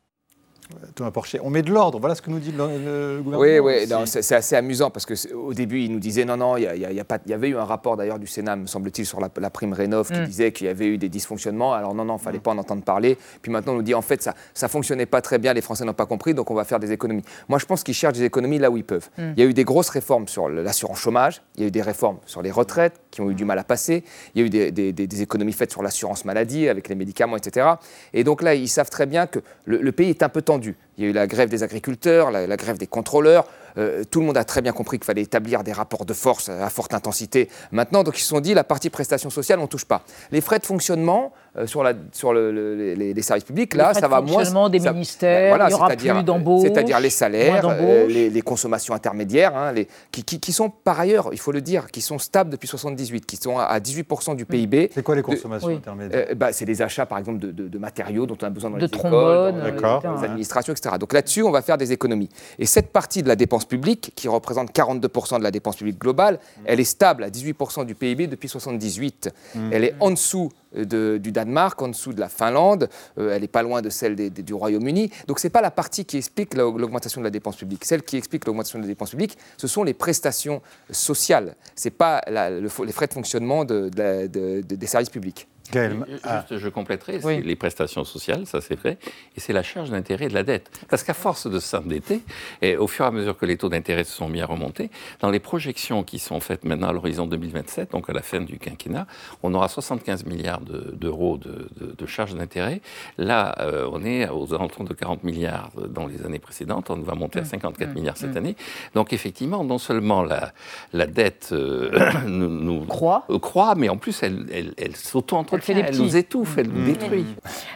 Thomas 0.94 1.10
Porcher, 1.10 1.40
on 1.42 1.50
met 1.50 1.62
de 1.62 1.70
l'ordre. 1.72 1.98
Voilà 2.00 2.14
ce 2.14 2.22
que 2.22 2.30
nous 2.30 2.38
dit 2.38 2.52
le, 2.52 3.16
le 3.16 3.22
gouvernement. 3.22 3.38
Oui, 3.38 3.58
oui, 3.58 4.06
c'est 4.06 4.22
c'est 4.22 4.34
assez 4.34 4.56
amusant 4.56 4.90
parce 4.90 5.06
qu'au 5.06 5.54
début, 5.54 5.80
il 5.82 5.92
nous 5.92 5.98
disait 5.98 6.24
non, 6.24 6.36
non, 6.36 6.56
il 6.56 6.62
y, 6.62 6.78
y 6.78 6.94
y 6.94 7.00
a 7.00 7.04
pas- 7.04 7.18
il 7.26 7.30
y 7.30 7.34
avait 7.34 7.48
eu 7.48 7.56
un 7.56 7.64
rapport 7.64 7.96
d'ailleurs 7.96 8.18
du 8.18 8.26
Sénat, 8.26 8.56
me 8.56 8.66
semble-t-il, 8.66 9.06
sur 9.06 9.20
la, 9.20 9.28
la 9.38 9.50
prime 9.50 9.72
Rénov 9.72 10.10
qui 10.10 10.18
Mm. 10.20 10.24
disait 10.24 10.52
qu'il 10.52 10.66
y 10.66 10.70
avait 10.70 10.86
eu 10.86 10.98
des 10.98 11.08
dysfonctionnements. 11.08 11.72
Alors 11.72 11.94
non, 11.94 12.04
non, 12.04 12.16
il 12.16 12.22
fallait 12.22 12.38
pas 12.40 12.50
en 12.50 12.58
entendre 12.58 12.82
parler. 12.82 13.16
Puis 13.42 13.50
maintenant, 13.52 13.72
on 13.72 13.76
nous 13.76 13.82
dit 13.82 13.94
en 13.94 14.02
fait, 14.02 14.22
ça 14.22 14.34
ça 14.54 14.68
fonctionnait 14.68 15.06
pas 15.06 15.20
très 15.22 15.38
bien, 15.38 15.52
les 15.52 15.60
Français 15.62 15.84
n'ont 15.84 15.92
pas 15.94 16.06
compris, 16.06 16.34
donc 16.34 16.50
on 16.50 16.54
va 16.54 16.64
faire 16.64 16.80
des 16.80 16.92
économies. 16.92 17.22
Moi, 17.48 17.58
je 17.58 17.66
pense 17.66 17.82
qu'ils 17.82 17.94
cherchent 17.94 18.18
des 18.18 18.24
économies 18.24 18.58
là 18.58 18.70
où 18.70 18.76
ils 18.76 18.84
peuvent. 18.84 19.08
Mm. 19.18 19.22
Il 19.36 19.40
y 19.42 19.46
a 19.46 19.48
eu 19.48 19.54
des 19.54 19.64
grosses 19.64 19.90
réformes 19.90 20.28
sur 20.28 20.48
l'assurance 20.48 20.98
chômage, 20.98 21.42
il 21.56 21.62
y 21.62 21.64
a 21.64 21.68
eu 21.68 21.70
des 21.70 21.82
réformes 21.82 22.18
sur 22.26 22.42
les 22.42 22.50
retraites 22.50 23.00
qui 23.10 23.20
ont 23.20 23.30
eu 23.30 23.34
du 23.34 23.44
mal 23.44 23.58
à 23.58 23.64
passer, 23.64 24.04
il 24.34 24.40
y 24.40 24.44
a 24.44 24.46
eu 24.46 24.50
des, 24.50 24.70
des- 24.70 24.92
des- 24.92 25.06
des 25.06 25.22
économies 25.22 25.52
faites 25.52 25.70
sur 25.72 25.82
l'assurance 25.82 26.24
maladie 26.24 26.68
avec 26.68 26.88
les 26.88 26.94
médicaments, 26.94 27.36
etc. 27.36 27.66
Et 28.12 28.24
donc 28.24 28.42
là, 28.42 28.54
ils 28.54 28.68
savent 28.68 28.90
très 28.90 29.06
bien 29.06 29.26
que 29.26 29.38
le, 29.64 29.78
le 29.78 29.92
pays 29.92 30.10
est 30.10 30.22
un 30.22 30.28
peu 30.28 30.42
tendu. 30.42 30.59
Il 30.66 31.04
y 31.04 31.06
a 31.06 31.10
eu 31.10 31.12
la 31.12 31.26
grève 31.26 31.48
des 31.48 31.62
agriculteurs, 31.62 32.30
la, 32.30 32.56
grève 32.56 32.78
des 32.78 32.86
contrôleurs. 32.86 33.46
Euh, 33.78 34.04
tout 34.10 34.20
le 34.20 34.26
monde 34.26 34.36
a 34.36 34.44
très 34.44 34.62
bien 34.62 34.72
compris 34.72 34.98
qu'il 34.98 35.04
fallait 35.04 35.22
établir 35.22 35.62
des 35.62 35.72
rapports 35.72 36.04
de 36.04 36.12
force 36.12 36.48
à 36.48 36.68
forte 36.70 36.92
intensité. 36.94 37.48
Maintenant, 37.72 38.02
donc 38.02 38.18
ils 38.18 38.22
se 38.22 38.28
sont 38.28 38.40
dit 38.40 38.54
la 38.54 38.64
partie 38.64 38.90
prestations 38.90 39.30
sociales, 39.30 39.58
on 39.60 39.62
ne 39.62 39.68
touche 39.68 39.84
pas. 39.84 40.02
Les 40.32 40.40
frais 40.40 40.58
de 40.58 40.66
fonctionnement 40.66 41.32
euh, 41.56 41.66
sur, 41.66 41.82
la, 41.82 41.94
sur 42.12 42.32
le- 42.32 42.52
le- 42.52 42.94
les, 42.94 43.12
les 43.14 43.22
services 43.22 43.44
publics, 43.44 43.74
là, 43.74 43.92
ça 43.94 44.02
de 44.02 44.06
va 44.06 44.20
moins. 44.20 44.34
fonctionnement 44.34 44.68
des 44.68 44.80
ça- 44.80 44.92
ministères, 44.92 45.56
il 45.66 45.70
y 45.70 45.74
aura 45.74 45.88
c'est-à-dire- 45.88 46.14
plus 46.14 46.22
d'embauches, 46.22 46.62
C'est-à-dire 46.62 47.00
les 47.00 47.10
salaires, 47.10 47.66
euh, 47.68 48.06
les, 48.06 48.30
les 48.30 48.42
consommations 48.42 48.94
intermédiaires, 48.94 49.56
hein, 49.56 49.72
les- 49.72 49.88
qui, 50.12 50.22
qui- 50.22 50.38
qui 50.40 50.52
sont 50.52 50.70
par 50.70 51.00
ailleurs, 51.00 51.30
il 51.32 51.38
faut 51.40 51.52
le 51.52 51.60
dire, 51.60 51.88
qui 51.90 52.00
sont 52.00 52.18
stables 52.18 52.50
depuis 52.50 52.68
78, 52.68 53.26
qui 53.26 53.36
sont 53.36 53.58
à, 53.58 53.64
à 53.64 53.80
18% 53.80 54.34
du 54.36 54.44
PIB. 54.46 54.90
C'est 54.94 55.02
quoi 55.02 55.16
les 55.16 55.22
consommations 55.22 55.68
Oui. 55.68 55.74
intermédiaires 55.74 56.26
Euh, 56.30 56.34
bah, 56.34 56.52
c'est 56.52 56.64
des 56.64 56.82
achats, 56.82 57.06
par 57.06 57.18
exemple, 57.18 57.38
de, 57.38 57.50
de- 57.50 57.68
de 57.68 57.78
matériaux 57.78 58.26
dont 58.26 58.36
on 58.40 58.46
a 58.46 58.50
besoin 58.50 58.70
dans 58.70 58.76
De 58.76 58.82
les 58.82 58.86
écoles, 58.86 58.98
trombones, 59.00 59.54
dans 59.56 59.80
dans 59.80 59.98
les 60.00 60.06
etc. 60.06 60.24
administrations, 60.24 60.72
etc. 60.72 60.96
Donc 61.00 61.12
là-dessus, 61.12 61.42
on 61.42 61.50
va 61.50 61.62
faire 61.62 61.78
des 61.78 61.92
économies. 61.92 62.28
Et 62.58 62.66
cette 62.66 62.92
partie 62.92 63.22
de 63.22 63.28
la 63.28 63.36
dépense 63.36 63.64
publique, 63.64 64.12
qui 64.14 64.28
représente 64.28 64.72
42% 64.72 65.38
de 65.38 65.42
la 65.42 65.50
dépense 65.50 65.76
publique 65.76 65.98
globale, 66.00 66.38
elle 66.64 66.78
est 66.80 66.84
stable 66.84 67.24
à 67.24 67.30
18% 67.30 67.84
du 67.84 67.94
PIB 67.94 68.26
depuis 68.28 68.48
78. 68.48 69.30
Elle 69.72 69.84
est 69.84 69.94
en 70.00 70.10
dessous 70.10 70.50
de- 70.74 71.18
du 71.18 71.32
Danemark, 71.32 71.80
en 71.82 71.88
dessous 71.88 72.12
de 72.12 72.20
la 72.20 72.28
Finlande, 72.28 72.88
euh, 73.18 73.32
elle 73.34 73.42
n'est 73.42 73.48
pas 73.48 73.62
loin 73.62 73.82
de 73.82 73.90
celle 73.90 74.14
du 74.16 74.54
Royaume-Uni. 74.54 75.10
Donc 75.26 75.38
ce 75.40 75.46
n'est 75.46 75.50
pas 75.50 75.60
la 75.62 75.70
partie 75.70 76.04
qui 76.04 76.16
explique 76.16 76.54
la- 76.54 76.62
l'augmentation 76.64 77.20
de 77.20 77.24
la 77.26 77.30
dépense 77.30 77.56
publique. 77.56 77.84
Celle 77.84 78.02
qui 78.02 78.16
explique 78.16 78.44
l'augmentation 78.46 78.78
de 78.78 78.84
la 78.84 78.88
dépense 78.88 79.10
publique, 79.10 79.36
ce 79.56 79.66
sont 79.66 79.82
les 79.84 79.94
prestations 79.94 80.62
sociales. 80.90 81.54
Ce 81.76 81.88
n'est 81.88 81.92
pas 81.92 82.20
les 82.28 82.92
frais 82.92 83.06
de 83.06 83.12
fonctionnement 83.12 83.64
des 83.64 84.86
services 84.86 85.10
publics. 85.10 85.48
Juste, 85.72 86.58
je 86.58 86.68
compléterai, 86.68 87.20
c'est 87.20 87.40
les 87.40 87.56
prestations 87.56 88.04
sociales, 88.04 88.46
ça 88.46 88.60
c'est 88.60 88.74
vrai, 88.74 88.98
et 89.36 89.40
c'est 89.40 89.52
la 89.52 89.62
charge 89.62 89.90
d'intérêt 89.90 90.28
de 90.28 90.34
la 90.34 90.42
dette. 90.42 90.70
Parce 90.88 91.02
qu'à 91.02 91.14
force 91.14 91.46
de 91.46 91.58
s'endetter, 91.58 92.20
et 92.62 92.76
au 92.76 92.86
fur 92.86 93.04
et 93.04 93.08
à 93.08 93.10
mesure 93.10 93.36
que 93.36 93.46
les 93.46 93.56
taux 93.56 93.68
d'intérêt 93.68 94.04
se 94.04 94.12
sont 94.12 94.28
mis 94.28 94.40
à 94.40 94.46
remonter, 94.46 94.90
dans 95.20 95.30
les 95.30 95.40
projections 95.40 96.02
qui 96.02 96.18
sont 96.18 96.40
faites 96.40 96.64
maintenant 96.64 96.88
à 96.88 96.92
l'horizon 96.92 97.26
2027, 97.26 97.92
donc 97.92 98.10
à 98.10 98.12
la 98.12 98.22
fin 98.22 98.40
du 98.40 98.58
quinquennat, 98.58 99.06
on 99.42 99.54
aura 99.54 99.68
75 99.68 100.26
milliards 100.26 100.60
d'euros 100.60 101.38
de, 101.38 101.68
de, 101.76 102.06
charges 102.06 102.34
d'intérêt. 102.34 102.80
Là, 103.18 103.54
euh, 103.60 103.88
on 103.92 104.04
est 104.04 104.28
aux 104.28 104.54
alentours 104.54 104.84
de 104.84 104.94
40 104.94 105.24
milliards 105.24 105.70
dans 105.88 106.06
les 106.06 106.24
années 106.24 106.38
précédentes, 106.38 106.90
on 106.90 106.96
va 106.96 107.14
monter 107.14 107.40
à 107.40 107.44
54 107.44 107.88
mmh. 107.88 107.94
milliards 107.94 108.16
cette 108.16 108.34
mmh. 108.34 108.38
année. 108.38 108.56
Donc 108.94 109.12
effectivement, 109.12 109.64
non 109.64 109.78
seulement 109.78 110.22
la, 110.22 110.52
la 110.92 111.06
dette 111.06 111.50
euh, 111.52 111.90
nous, 112.26 112.84
croît. 112.86 113.24
Euh, 113.30 113.38
mais 113.76 113.88
en 113.88 113.96
plus 113.96 114.22
elle, 114.22 114.46
elle, 114.52 114.74
elle 114.76 114.96
s'auto-entretient, 114.96 115.59
elle, 115.68 115.96
nous 115.96 116.16
étouffe, 116.16 116.58
elle 116.58 116.68
nous 116.68 116.80
mmh. 116.80 116.92
détruit. 116.92 117.26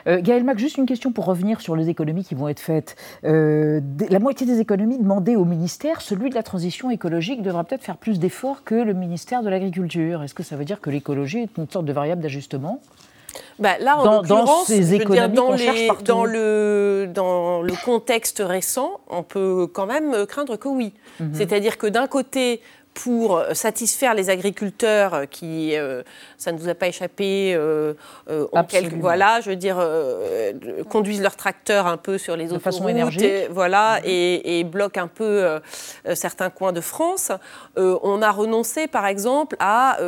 Euh, 0.07 0.21
Gaël 0.21 0.45
Mac, 0.45 0.59
juste 0.59 0.77
une 0.77 0.87
question 0.87 1.13
pour 1.13 1.25
revenir 1.25 1.61
sur 1.61 1.77
les 1.77 1.89
économies 1.89 2.25
qui 2.25 2.35
vont 2.35 2.49
être 2.49 2.61
faites. 2.61 2.97
Euh, 3.25 3.81
la 4.09 4.19
moitié 4.19 4.47
des 4.47 4.61
économies 4.61 4.99
demandées 4.99 5.37
au 5.37 5.45
ministère, 5.45 6.01
celui 6.01 6.31
de 6.31 6.35
la 6.35 6.43
transition 6.43 6.91
écologique, 6.91 7.43
devra 7.43 7.65
peut-être 7.65 7.85
faire 7.85 7.97
plus 7.97 8.19
d'efforts 8.19 8.65
que 8.65 8.75
le 8.75 8.95
ministère 8.95 9.43
de 9.43 9.49
l'Agriculture. 9.49 10.23
Est-ce 10.23 10.35
que 10.35 10.43
ça 10.43 10.57
veut 10.57 10.65
dire 10.65 10.81
que 10.81 10.91
l'écologie 10.91 11.41
est 11.41 11.57
une 11.59 11.69
sorte 11.69 11.85
de 11.85 11.93
variable 11.93 12.23
d'ajustement 12.23 12.81
bah, 13.59 13.79
là, 13.81 13.99
en 13.99 14.23
dans, 14.23 14.47
ces 14.65 14.95
économies 14.95 15.35
dans, 15.35 15.57
dans, 16.05 16.25
le, 16.25 17.09
dans 17.13 17.63
le 17.63 17.73
contexte 17.85 18.43
récent, 18.45 19.01
on 19.09 19.23
peut 19.23 19.69
quand 19.73 19.87
même 19.87 20.27
craindre 20.27 20.57
que 20.57 20.69
oui. 20.69 20.93
Mhm. 21.21 21.35
C'est-à-dire 21.35 21.79
que 21.79 21.87
d'un 21.87 22.07
côté, 22.07 22.61
pour 22.95 23.43
satisfaire 23.53 24.15
les 24.15 24.31
agriculteurs 24.31 25.29
qui, 25.29 25.77
euh, 25.77 26.03
ça 26.39 26.53
ne 26.53 26.59
vous 26.59 26.69
a 26.69 26.75
pas 26.75 26.87
échappé, 26.87 27.53
euh, 27.55 27.95
euh 28.31 28.47
voilà, 29.01 29.41
je 29.41 29.51
veux 29.51 29.57
dire, 29.57 29.77
euh, 29.79 30.53
conduisent 30.89 31.21
leurs 31.21 31.37
tracteurs 31.37 31.89
un 31.89 31.97
peu 31.97 32.19
sur 32.19 32.37
les 32.37 32.47
de 32.47 32.59
façon 32.59 32.89
énergique. 32.89 33.23
Et, 33.23 33.49
voilà, 33.49 33.99
mhm. 33.99 34.07
et, 34.07 34.61
et, 34.61 34.65
bloquent 34.65 35.03
un 35.03 35.09
peu 35.09 35.61
certains 36.15 36.51
coins 36.51 36.73
de 36.73 36.81
France. 36.81 37.33
on 37.77 38.23
a 38.23 38.31
renoncé, 38.31 38.87
par 38.87 39.07
exemple, 39.07 39.57
à 39.59 39.99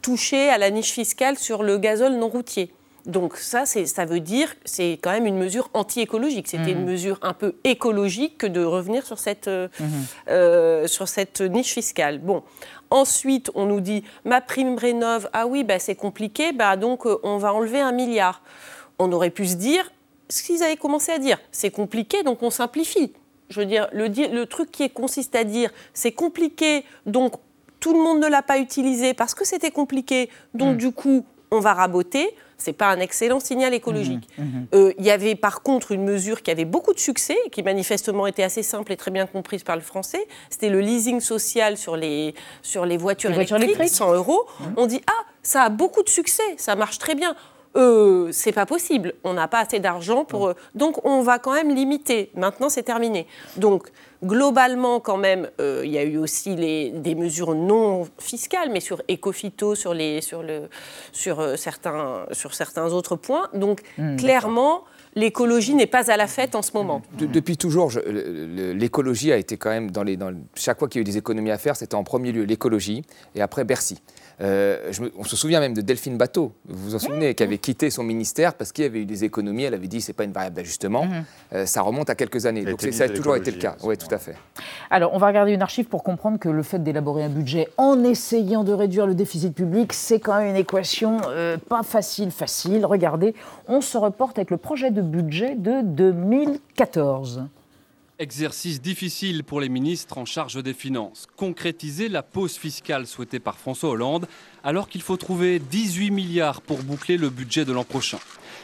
toucher 0.00 0.48
à 0.48 0.58
la 0.58 0.70
niche 0.70 0.92
fiscale 0.92 1.36
sur 1.36 1.62
le 1.62 1.78
gazole 1.78 2.14
non 2.14 2.28
routier. 2.28 2.72
Donc 3.06 3.36
ça, 3.36 3.66
ça 3.66 4.04
veut 4.04 4.20
dire 4.20 4.54
c'est 4.64 4.98
quand 5.02 5.10
même 5.10 5.26
une 5.26 5.38
mesure 5.38 5.70
anti-écologique. 5.74 6.48
C'était 6.48 6.72
une 6.72 6.80
mhm. 6.82 6.90
mesure 6.90 7.18
un 7.22 7.32
peu 7.32 7.54
écologique 7.64 8.38
que 8.38 8.46
de 8.46 8.62
revenir 8.62 9.04
sur 9.04 9.18
cette, 9.18 9.48
euh, 9.48 9.68
mhm. 9.80 9.88
euh, 10.28 10.86
sur 10.86 11.08
cette 11.08 11.40
niche 11.40 11.72
fiscale. 11.72 12.18
Bon. 12.18 12.42
Ensuite, 12.90 13.50
on 13.54 13.66
nous 13.66 13.80
dit 13.80 14.04
ma 14.24 14.40
prime 14.40 14.76
rénove, 14.76 15.28
ah 15.32 15.46
oui, 15.46 15.64
bah, 15.64 15.78
c'est 15.78 15.94
compliqué, 15.94 16.52
bah, 16.52 16.76
donc 16.76 17.06
euh, 17.06 17.18
on 17.22 17.38
va 17.38 17.54
enlever 17.54 17.80
un 17.80 17.92
milliard. 17.92 18.42
On 18.98 19.10
aurait 19.12 19.30
pu 19.30 19.46
se 19.46 19.54
dire 19.54 19.90
ce 20.28 20.42
qu'ils 20.42 20.62
avaient 20.62 20.76
commencé 20.76 21.10
à 21.10 21.18
dire. 21.18 21.38
C'est 21.50 21.70
compliqué, 21.70 22.22
donc 22.22 22.42
on 22.42 22.50
simplifie. 22.50 23.12
Je 23.48 23.60
veux 23.60 23.66
dire, 23.66 23.88
le, 23.92 24.08
le 24.08 24.46
truc 24.46 24.70
qui 24.70 24.88
consiste 24.90 25.34
à 25.34 25.44
dire 25.44 25.70
c'est 25.92 26.12
compliqué, 26.12 26.84
donc 27.06 27.34
tout 27.80 27.94
le 27.94 28.00
monde 28.00 28.20
ne 28.20 28.28
l'a 28.28 28.42
pas 28.42 28.58
utilisé 28.58 29.12
parce 29.12 29.34
que 29.34 29.44
c'était 29.44 29.72
compliqué, 29.72 30.30
donc 30.54 30.76
mm. 30.76 30.78
du 30.78 30.92
coup, 30.92 31.24
on 31.50 31.60
va 31.60 31.74
raboter 31.74 32.34
n'est 32.66 32.72
pas 32.72 32.90
un 32.90 33.00
excellent 33.00 33.40
signal 33.40 33.74
écologique. 33.74 34.28
Mmh, 34.38 34.42
mmh. 34.42 34.66
Euh, 34.74 34.92
il 34.98 35.04
y 35.04 35.10
avait 35.10 35.34
par 35.34 35.62
contre 35.62 35.92
une 35.92 36.04
mesure 36.04 36.42
qui 36.42 36.50
avait 36.50 36.64
beaucoup 36.64 36.94
de 36.94 36.98
succès, 36.98 37.36
qui 37.50 37.62
manifestement 37.62 38.26
était 38.26 38.42
assez 38.42 38.62
simple 38.62 38.92
et 38.92 38.96
très 38.96 39.10
bien 39.10 39.26
comprise 39.26 39.62
par 39.62 39.76
le 39.76 39.82
français. 39.82 40.26
C'était 40.50 40.68
le 40.68 40.80
leasing 40.80 41.20
social 41.20 41.76
sur 41.76 41.96
les, 41.96 42.34
sur 42.62 42.86
les 42.86 42.96
voitures, 42.96 43.30
électriques, 43.30 43.88
100 43.88 44.14
euros. 44.14 44.46
Mmh. 44.60 44.64
On 44.76 44.86
dit 44.86 45.00
ah 45.06 45.24
ça 45.42 45.64
a 45.64 45.68
beaucoup 45.68 46.02
de 46.02 46.08
succès, 46.08 46.42
ça 46.56 46.76
marche 46.76 46.98
très 46.98 47.14
bien. 47.14 47.34
Euh, 47.76 48.28
c'est 48.32 48.52
pas 48.52 48.66
possible. 48.66 49.14
On 49.24 49.34
n'a 49.34 49.48
pas 49.48 49.60
assez 49.60 49.80
d'argent 49.80 50.24
pour. 50.24 50.48
eux. 50.48 50.54
donc 50.74 51.04
on 51.04 51.22
va 51.22 51.38
quand 51.38 51.52
même 51.52 51.74
limiter. 51.74 52.30
Maintenant 52.34 52.68
c'est 52.68 52.82
terminé. 52.82 53.26
Donc 53.56 53.90
Globalement, 54.24 55.00
quand 55.00 55.16
même, 55.16 55.48
euh, 55.60 55.82
il 55.84 55.90
y 55.90 55.98
a 55.98 56.04
eu 56.04 56.16
aussi 56.16 56.54
des 56.54 57.14
mesures 57.16 57.56
non 57.56 58.06
fiscales, 58.18 58.70
mais 58.70 58.78
sur 58.78 59.02
Ecofito, 59.10 59.74
sur, 59.74 59.94
les, 59.94 60.20
sur, 60.20 60.44
le, 60.44 60.68
sur, 61.10 61.40
euh, 61.40 61.56
certains, 61.56 62.26
sur 62.30 62.54
certains 62.54 62.92
autres 62.92 63.16
points. 63.16 63.48
Donc, 63.52 63.80
hmm, 63.98 64.14
clairement, 64.16 64.84
l'écologie 65.16 65.74
n'est 65.74 65.88
pas 65.88 66.08
à 66.08 66.16
la 66.16 66.28
fête 66.28 66.54
en 66.54 66.62
ce 66.62 66.70
moment. 66.72 67.02
depuis 67.18 67.56
toujours, 67.56 67.90
l'écologie 68.06 69.32
a 69.32 69.38
été 69.38 69.56
quand 69.56 69.70
même, 69.70 69.90
dans 69.90 70.04
les, 70.04 70.16
dans, 70.16 70.32
chaque 70.54 70.78
fois 70.78 70.88
qu'il 70.88 71.00
y 71.00 71.00
a 71.00 71.02
eu 71.02 71.10
des 71.10 71.18
économies 71.18 71.50
à 71.50 71.58
faire, 71.58 71.74
c'était 71.74 71.96
en 71.96 72.04
premier 72.04 72.30
lieu 72.30 72.44
l'écologie 72.44 73.02
et 73.34 73.42
après 73.42 73.64
Bercy. 73.64 73.98
Euh, 74.42 74.92
on 75.16 75.24
se 75.24 75.36
souvient 75.36 75.60
même 75.60 75.74
de 75.74 75.80
Delphine 75.80 76.16
Bateau, 76.16 76.52
vous 76.66 76.88
vous 76.88 76.94
en 76.94 76.98
souvenez, 76.98 77.34
qui 77.34 77.42
avait 77.42 77.58
quitté 77.58 77.90
son 77.90 78.02
ministère 78.02 78.54
parce 78.54 78.72
qu'il 78.72 78.84
y 78.84 78.86
avait 78.86 79.00
eu 79.00 79.04
des 79.04 79.24
économies. 79.24 79.64
Elle 79.64 79.74
avait 79.74 79.86
dit 79.86 80.00
c'est 80.00 80.12
pas 80.12 80.24
une 80.24 80.32
variable 80.32 80.56
d'ajustement. 80.56 81.04
Mhm. 81.04 81.24
Euh, 81.54 81.66
ça 81.66 81.82
remonte 81.82 82.10
à 82.10 82.14
quelques 82.14 82.46
années. 82.46 82.64
Donc 82.64 82.80
ça 82.80 83.04
a 83.04 83.08
toujours 83.08 83.36
été 83.36 83.50
le 83.50 83.58
cas. 83.58 83.76
Oui, 83.82 83.96
tout 83.96 84.12
à 84.12 84.18
fait. 84.18 84.34
Alors, 84.90 85.14
on 85.14 85.18
va 85.18 85.28
regarder 85.28 85.52
une 85.52 85.62
archive 85.62 85.86
pour 85.86 86.02
comprendre 86.02 86.38
que 86.38 86.48
le 86.48 86.62
fait 86.62 86.82
d'élaborer 86.82 87.22
un 87.22 87.28
budget 87.28 87.68
en 87.76 88.02
essayant 88.02 88.64
de 88.64 88.72
réduire 88.72 89.06
le 89.06 89.14
déficit 89.14 89.54
public, 89.54 89.92
c'est 89.92 90.18
quand 90.18 90.38
même 90.38 90.48
une 90.48 90.56
équation 90.56 91.18
euh, 91.28 91.56
pas 91.56 91.82
facile, 91.82 92.30
facile. 92.30 92.84
Regardez, 92.84 93.34
on 93.68 93.80
se 93.80 93.96
reporte 93.96 94.38
avec 94.38 94.50
le 94.50 94.56
projet 94.56 94.90
de 94.90 95.02
budget 95.02 95.54
de 95.54 95.82
2014. 95.82 97.44
Exercice 98.22 98.80
difficile 98.80 99.42
pour 99.42 99.60
les 99.60 99.68
ministres 99.68 100.16
en 100.16 100.24
charge 100.24 100.62
des 100.62 100.74
Finances. 100.74 101.26
Concrétiser 101.36 102.08
la 102.08 102.22
pause 102.22 102.54
fiscale 102.54 103.08
souhaitée 103.08 103.40
par 103.40 103.58
François 103.58 103.90
Hollande, 103.90 104.28
alors 104.62 104.88
qu'il 104.88 105.02
faut 105.02 105.16
trouver 105.16 105.58
18 105.58 106.12
milliards 106.12 106.60
pour 106.60 106.84
boucler 106.84 107.16
le 107.16 107.30
budget 107.30 107.64
de 107.64 107.72
l'an 107.72 107.82
prochain. 107.82 108.20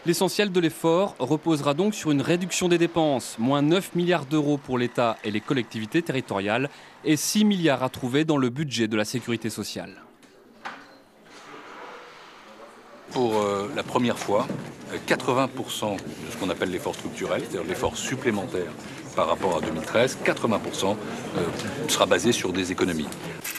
L'essentiel 0.07 0.53
de 0.53 0.61
l'effort 0.61 1.17
reposera 1.19 1.75
donc 1.75 1.97
sur 1.97 2.13
une 2.13 2.23
réduction 2.23 2.69
des 2.69 2.79
dépenses, 2.79 3.35
moins 3.41 3.63
9 3.63 3.97
milliards 3.97 4.27
d'euros 4.27 4.59
pour 4.59 4.79
l'État 4.79 5.17
et 5.25 5.33
les 5.33 5.41
collectivités 5.41 6.03
territoriales, 6.03 6.71
et 7.05 7.17
6 7.17 7.45
milliards 7.45 7.83
à 7.83 7.89
trouver 7.89 8.25
dans 8.25 8.37
le 8.37 8.51
budget 8.51 8.87
de 8.87 8.97
la 8.97 9.05
sécurité 9.05 9.51
sociale. 9.51 10.05
Pour 13.11 13.39
euh, 13.39 13.69
la 13.75 13.83
première 13.83 14.21
fois, 14.21 14.47
80% 15.09 15.49
euh, 15.95 15.97
de 15.97 16.31
ce 16.31 16.37
qu'on 16.37 16.49
appelle 16.49 16.71
l'effort 16.71 16.95
structurel, 16.95 17.41
c'est-à-dire 17.41 17.69
l'effort 17.69 17.97
supplémentaire 17.97 18.71
par 19.19 19.27
rapport 19.27 19.57
à 19.57 19.61
2013, 19.61 20.19
80% 20.25 20.95
euh, 21.37 21.41
sera 21.89 22.07
basé 22.07 22.31
sur 22.31 22.53
des 22.53 22.71
économies. 22.71 23.09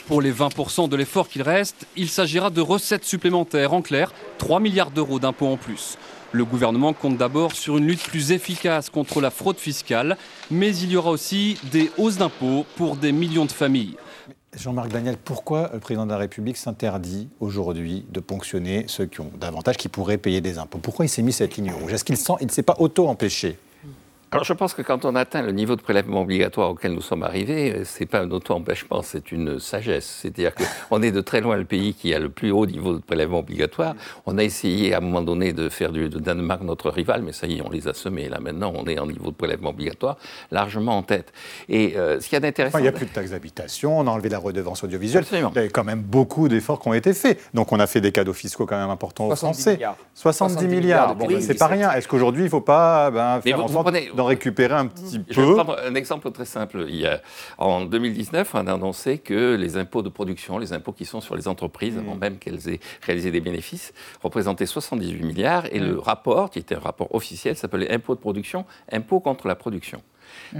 Pour 0.08 0.22
les 0.22 0.32
20% 0.32 0.88
de 0.88 0.96
l'effort 0.96 1.28
qu'il 1.28 1.42
reste, 1.42 1.86
il 1.96 2.08
s'agira 2.08 2.48
de 2.48 2.62
recettes 2.62 3.04
supplémentaires. 3.04 3.74
En 3.74 3.82
clair, 3.82 4.14
3 4.38 4.58
milliards 4.58 4.90
d'euros 4.90 5.18
d'impôts 5.18 5.48
en 5.48 5.58
plus. 5.58 5.98
Le 6.32 6.46
gouvernement 6.46 6.94
compte 6.94 7.18
d'abord 7.18 7.52
sur 7.52 7.76
une 7.76 7.86
lutte 7.86 8.02
plus 8.02 8.32
efficace 8.32 8.88
contre 8.88 9.20
la 9.20 9.30
fraude 9.30 9.58
fiscale, 9.58 10.16
mais 10.50 10.74
il 10.74 10.92
y 10.92 10.96
aura 10.96 11.10
aussi 11.10 11.58
des 11.70 11.90
hausses 11.98 12.16
d'impôts 12.16 12.64
pour 12.76 12.96
des 12.96 13.12
millions 13.12 13.44
de 13.44 13.52
familles. 13.52 13.96
Jean-Marc 14.56 14.88
Daniel, 14.88 15.18
pourquoi 15.22 15.68
le 15.74 15.78
président 15.78 16.06
de 16.06 16.10
la 16.10 16.16
République 16.16 16.56
s'interdit 16.56 17.28
aujourd'hui 17.38 18.06
de 18.10 18.20
ponctionner 18.20 18.86
ceux 18.88 19.04
qui 19.04 19.20
ont 19.20 19.30
davantage, 19.38 19.76
qui 19.76 19.90
pourraient 19.90 20.16
payer 20.16 20.40
des 20.40 20.56
impôts? 20.56 20.78
Pourquoi 20.78 21.04
il 21.04 21.10
s'est 21.10 21.20
mis 21.20 21.34
cette 21.34 21.58
ligne 21.58 21.70
rouge? 21.70 21.92
Est-ce 21.92 22.04
qu'il 22.04 22.16
ne 22.16 22.50
s'est 22.50 22.62
pas 22.62 22.76
auto-empêché? 22.78 23.58
Alors 24.32 24.44
je 24.44 24.52
pense 24.52 24.74
que 24.74 24.82
quand 24.82 25.04
on 25.04 25.16
atteint 25.16 25.42
le 25.42 25.50
niveau 25.50 25.74
de 25.74 25.80
prélèvement 25.80 26.22
obligatoire 26.22 26.70
auquel 26.70 26.92
nous 26.92 27.00
sommes 27.00 27.24
arrivés, 27.24 27.74
euh, 27.74 27.82
c'est 27.84 28.06
pas 28.06 28.20
un 28.20 28.30
auto-empêchement, 28.30 29.02
c'est 29.02 29.32
une 29.32 29.58
sagesse. 29.58 30.20
C'est-à-dire 30.22 30.52
qu'on 30.54 31.02
est 31.02 31.10
de 31.10 31.20
très 31.20 31.40
loin 31.40 31.56
le 31.56 31.64
pays 31.64 31.94
qui 31.94 32.14
a 32.14 32.20
le 32.20 32.28
plus 32.28 32.52
haut 32.52 32.64
niveau 32.64 32.94
de 32.94 33.00
prélèvement 33.00 33.40
obligatoire. 33.40 33.96
On 34.26 34.38
a 34.38 34.44
essayé 34.44 34.94
à 34.94 34.98
un 34.98 35.00
moment 35.00 35.22
donné 35.22 35.52
de 35.52 35.68
faire 35.68 35.90
du, 35.90 36.08
de 36.08 36.20
Danemark 36.20 36.62
notre 36.62 36.90
rival, 36.90 37.22
mais 37.22 37.32
ça 37.32 37.48
y 37.48 37.58
est, 37.58 37.62
on 37.62 37.70
les 37.70 37.88
a 37.88 37.92
semés. 37.92 38.28
Là 38.28 38.38
maintenant, 38.38 38.72
on 38.76 38.86
est 38.86 39.00
en 39.00 39.06
niveau 39.06 39.32
de 39.32 39.36
prélèvement 39.36 39.70
obligatoire 39.70 40.16
largement 40.52 40.96
en 40.96 41.02
tête. 41.02 41.32
Et 41.68 41.96
euh, 41.96 42.20
ce 42.20 42.28
qu'il 42.28 42.34
y 42.34 42.36
a 42.36 42.40
d'intéressant... 42.40 42.78
il 42.78 42.82
n'y 42.82 42.88
a 42.88 42.92
plus 42.92 43.06
de 43.06 43.12
taxes 43.12 43.30
d'habitation, 43.32 43.98
on 43.98 44.06
a 44.06 44.10
enlevé 44.10 44.28
la 44.28 44.38
redevance 44.38 44.84
audiovisuelle. 44.84 45.24
Il 45.32 45.40
y 45.40 45.58
a 45.58 45.68
quand 45.70 45.84
même 45.84 46.02
beaucoup 46.02 46.48
d'efforts 46.48 46.78
qui 46.78 46.86
ont 46.86 46.94
été 46.94 47.14
faits. 47.14 47.40
Donc 47.52 47.72
on 47.72 47.80
a 47.80 47.88
fait 47.88 48.00
des 48.00 48.12
cadeaux 48.12 48.32
fiscaux 48.32 48.64
quand 48.64 48.78
même 48.78 48.90
importants 48.90 49.26
aux 49.26 49.34
Français. 49.34 49.74
Milliards. 49.74 49.96
70, 50.14 50.68
milliards. 50.68 51.16
Bon, 51.16 51.26
ben, 51.26 51.40
c'est 51.40 51.54
pas 51.54 51.66
rien. 51.66 51.90
Est-ce 51.90 52.06
qu'aujourd'hui, 52.06 52.42
il 52.42 52.44
ne 52.44 52.50
faut 52.50 52.60
pas 52.60 53.10
ben, 53.10 53.40
faire 53.40 53.64
en 53.64 53.66
sorte 53.66 53.90
d'en 54.20 54.26
récupérer 54.26 54.74
un 54.74 54.86
petit 54.86 55.18
peu. 55.18 55.32
Je 55.32 55.40
vais 55.40 55.54
prendre 55.54 55.78
un 55.82 55.94
exemple 55.94 56.30
très 56.30 56.44
simple. 56.44 56.84
Il 56.88 56.96
y 56.96 57.06
a, 57.06 57.22
en 57.58 57.84
2019, 57.84 58.54
on 58.54 58.66
a 58.66 58.74
annoncé 58.74 59.18
que 59.18 59.56
les 59.56 59.76
impôts 59.76 60.02
de 60.02 60.08
production, 60.08 60.58
les 60.58 60.72
impôts 60.72 60.92
qui 60.92 61.06
sont 61.06 61.20
sur 61.20 61.36
les 61.36 61.48
entreprises, 61.48 61.96
avant 61.96 62.14
mmh. 62.14 62.18
même 62.18 62.38
qu'elles 62.38 62.68
aient 62.68 62.80
réalisé 63.02 63.30
des 63.30 63.40
bénéfices, 63.40 63.92
représentaient 64.22 64.66
78 64.66 65.22
milliards. 65.24 65.66
Et 65.72 65.78
le 65.78 65.94
mmh. 65.94 66.00
rapport, 66.00 66.50
qui 66.50 66.58
était 66.58 66.74
un 66.74 66.80
rapport 66.80 67.14
officiel, 67.14 67.56
s'appelait 67.56 67.90
impôts 67.90 68.14
de 68.14 68.20
production, 68.20 68.66
impôts 68.92 69.20
contre 69.20 69.48
la 69.48 69.54
production. 69.54 70.02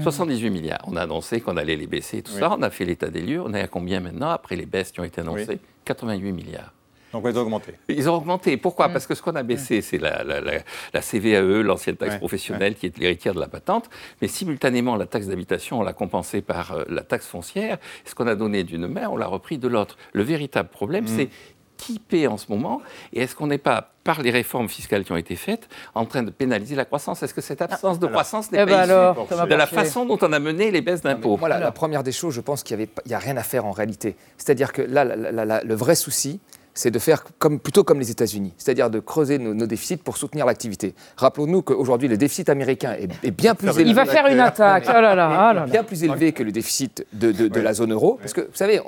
78 0.01 0.49
mmh. 0.49 0.53
milliards. 0.53 0.85
On 0.87 0.97
a 0.97 1.03
annoncé 1.03 1.41
qu'on 1.41 1.57
allait 1.57 1.77
les 1.77 1.87
baisser 1.87 2.19
et 2.19 2.23
tout 2.23 2.33
ça. 2.33 2.51
On 2.59 2.63
a 2.63 2.71
fait 2.71 2.85
l'état 2.87 3.09
des 3.09 3.23
lieux. 3.23 3.43
On 3.45 3.53
est 3.53 3.61
à 3.61 3.69
combien 3.69 4.01
maintenant, 4.01 4.31
après 4.31 4.57
les 4.57 4.67
baisses 4.67 4.91
qui 4.91 5.01
ont 5.01 5.05
été 5.05 5.21
annoncées? 5.21 5.61
88 5.85 6.33
milliards. 6.33 6.73
Donc 7.13 7.25
ils 7.27 7.37
ont 7.37 7.43
augmenté. 7.43 7.75
Ils 7.89 8.09
ont 8.09 8.15
augmenté. 8.15 8.57
Pourquoi? 8.57 8.89
Mm. 8.89 8.93
Parce 8.93 9.07
que 9.07 9.15
ce 9.15 9.23
qu'on 9.23 9.35
a 9.37 9.43
baissé, 9.43 9.79
mm. 9.79 9.83
c'est 9.83 9.99
la, 9.99 10.23
la, 10.25 11.01
CVAE, 11.01 11.63
l'ancienne 11.63 11.97
taxe 11.97 12.17
professionnelle, 12.17 12.75
qui 12.75 12.87
est 12.87 12.99
l'héritière 12.99 13.35
de 13.35 13.41
la 13.41 13.49
patente. 13.49 13.91
Mais 14.23 14.29
simultanément, 14.29 14.97
la 14.97 15.07
taxe 15.07 15.27
d'habitation, 15.27 15.81
on 15.81 15.83
l'a 15.83 15.93
compensée 15.93 16.41
par 16.41 16.73
euh, 16.73 16.85
la 16.89 17.03
taxe 17.03 17.27
foncière. 17.27 17.79
Ce 18.05 18.15
qu'on 18.15 18.27
a 18.27 18.35
donné 18.35 18.65
d'une 18.65 18.87
main, 18.87 19.09
on 19.09 19.17
l'a 19.17 19.27
repris 19.27 19.59
de 19.59 19.69
l'autre. 19.69 19.97
Le 20.13 20.23
véritable 20.23 20.69
problème, 20.69 21.05
mm. 21.05 21.09
c'est 21.09 21.29
qui 21.81 21.99
paie 21.99 22.27
en 22.27 22.37
ce 22.37 22.47
moment? 22.51 22.83
Et 23.13 23.23
est-ce 23.23 23.35
qu'on 23.35 23.47
n'est 23.47 23.59
pas, 23.59 23.93
par 24.05 24.21
les 24.21 24.31
réformes 24.31 24.69
fiscales 24.69 25.03
qui 25.03 25.13
ont 25.13 25.17
été 25.17 25.35
faites, 25.35 25.69
en 25.95 26.05
train 26.05 26.23
de 26.23 26.31
pénaliser 26.31 26.75
la 26.77 26.85
croissance? 26.85 27.23
Est-ce 27.23 27.33
que 27.33 27.41
cette 27.41 27.63
absence 27.63 27.99
de 27.99 28.07
croissance 28.07 28.53
n'est 28.53 28.63
eh 28.63 28.67
pas 28.67 28.85
issue 28.85 29.49
de 29.49 29.55
la 29.55 29.67
façon 29.67 30.05
dont 30.05 30.19
on 30.21 30.33
a 30.33 30.39
mené 30.39 30.71
les 30.71 30.83
baisses 30.83 31.01
d'impôts? 31.01 31.37
Voilà, 31.37 31.59
la 31.59 31.73
première 31.73 32.03
des 32.03 32.13
choses, 32.13 32.35
je 32.35 32.43
pense 32.43 32.63
qu'il 32.63 32.87
n'y 33.07 33.15
a 33.15 33.19
rien 33.19 33.37
à 33.39 33.43
faire 33.43 33.65
en 33.65 33.73
réalité. 33.73 34.17
C'est-à-dire 34.37 34.73
que 34.73 34.83
là, 34.83 35.05
le 35.05 35.75
vrai 35.75 35.95
souci, 35.95 36.41
c'est 36.75 36.91
de 36.91 36.99
faire 36.99 37.25
comme, 37.39 37.59
plutôt 37.59 37.85
comme 37.85 37.99
les 37.99 38.11
États-Unis, 38.11 38.53
c'est-à-dire 38.57 38.91
de 38.91 39.01
creuser 39.01 39.39
nos, 39.39 39.67
déficits 39.67 39.99
pour 39.99 40.17
soutenir 40.17 40.47
l'activité. 40.47 40.95
Rappelons-nous 41.17 41.63
qu'aujourd'hui, 41.63 42.09
le 42.09 42.17
déficit 42.17 42.49
américain 42.49 42.97
est, 42.99 43.31
bien 43.31 43.55
plus 43.55 43.69
élevé. 43.69 43.85
Il 43.91 43.95
va 43.95 44.07
faire 44.07 44.27
une 44.27 44.41
attaque. 44.41 44.85
Oh 44.89 44.93
là 44.93 45.15
là, 45.15 45.65
oh 45.67 45.71
bien 45.71 45.85
plus 45.85 46.05
élevé 46.05 46.33
que 46.33 46.43
le 46.43 46.53
déficit 46.53 47.07
de, 47.13 47.61
la 47.61 47.75
zone 47.75 47.93
euro. 47.93 48.19
Parce 48.21 48.33
que, 48.33 48.41
vous 48.41 48.55
savez, 48.55 48.81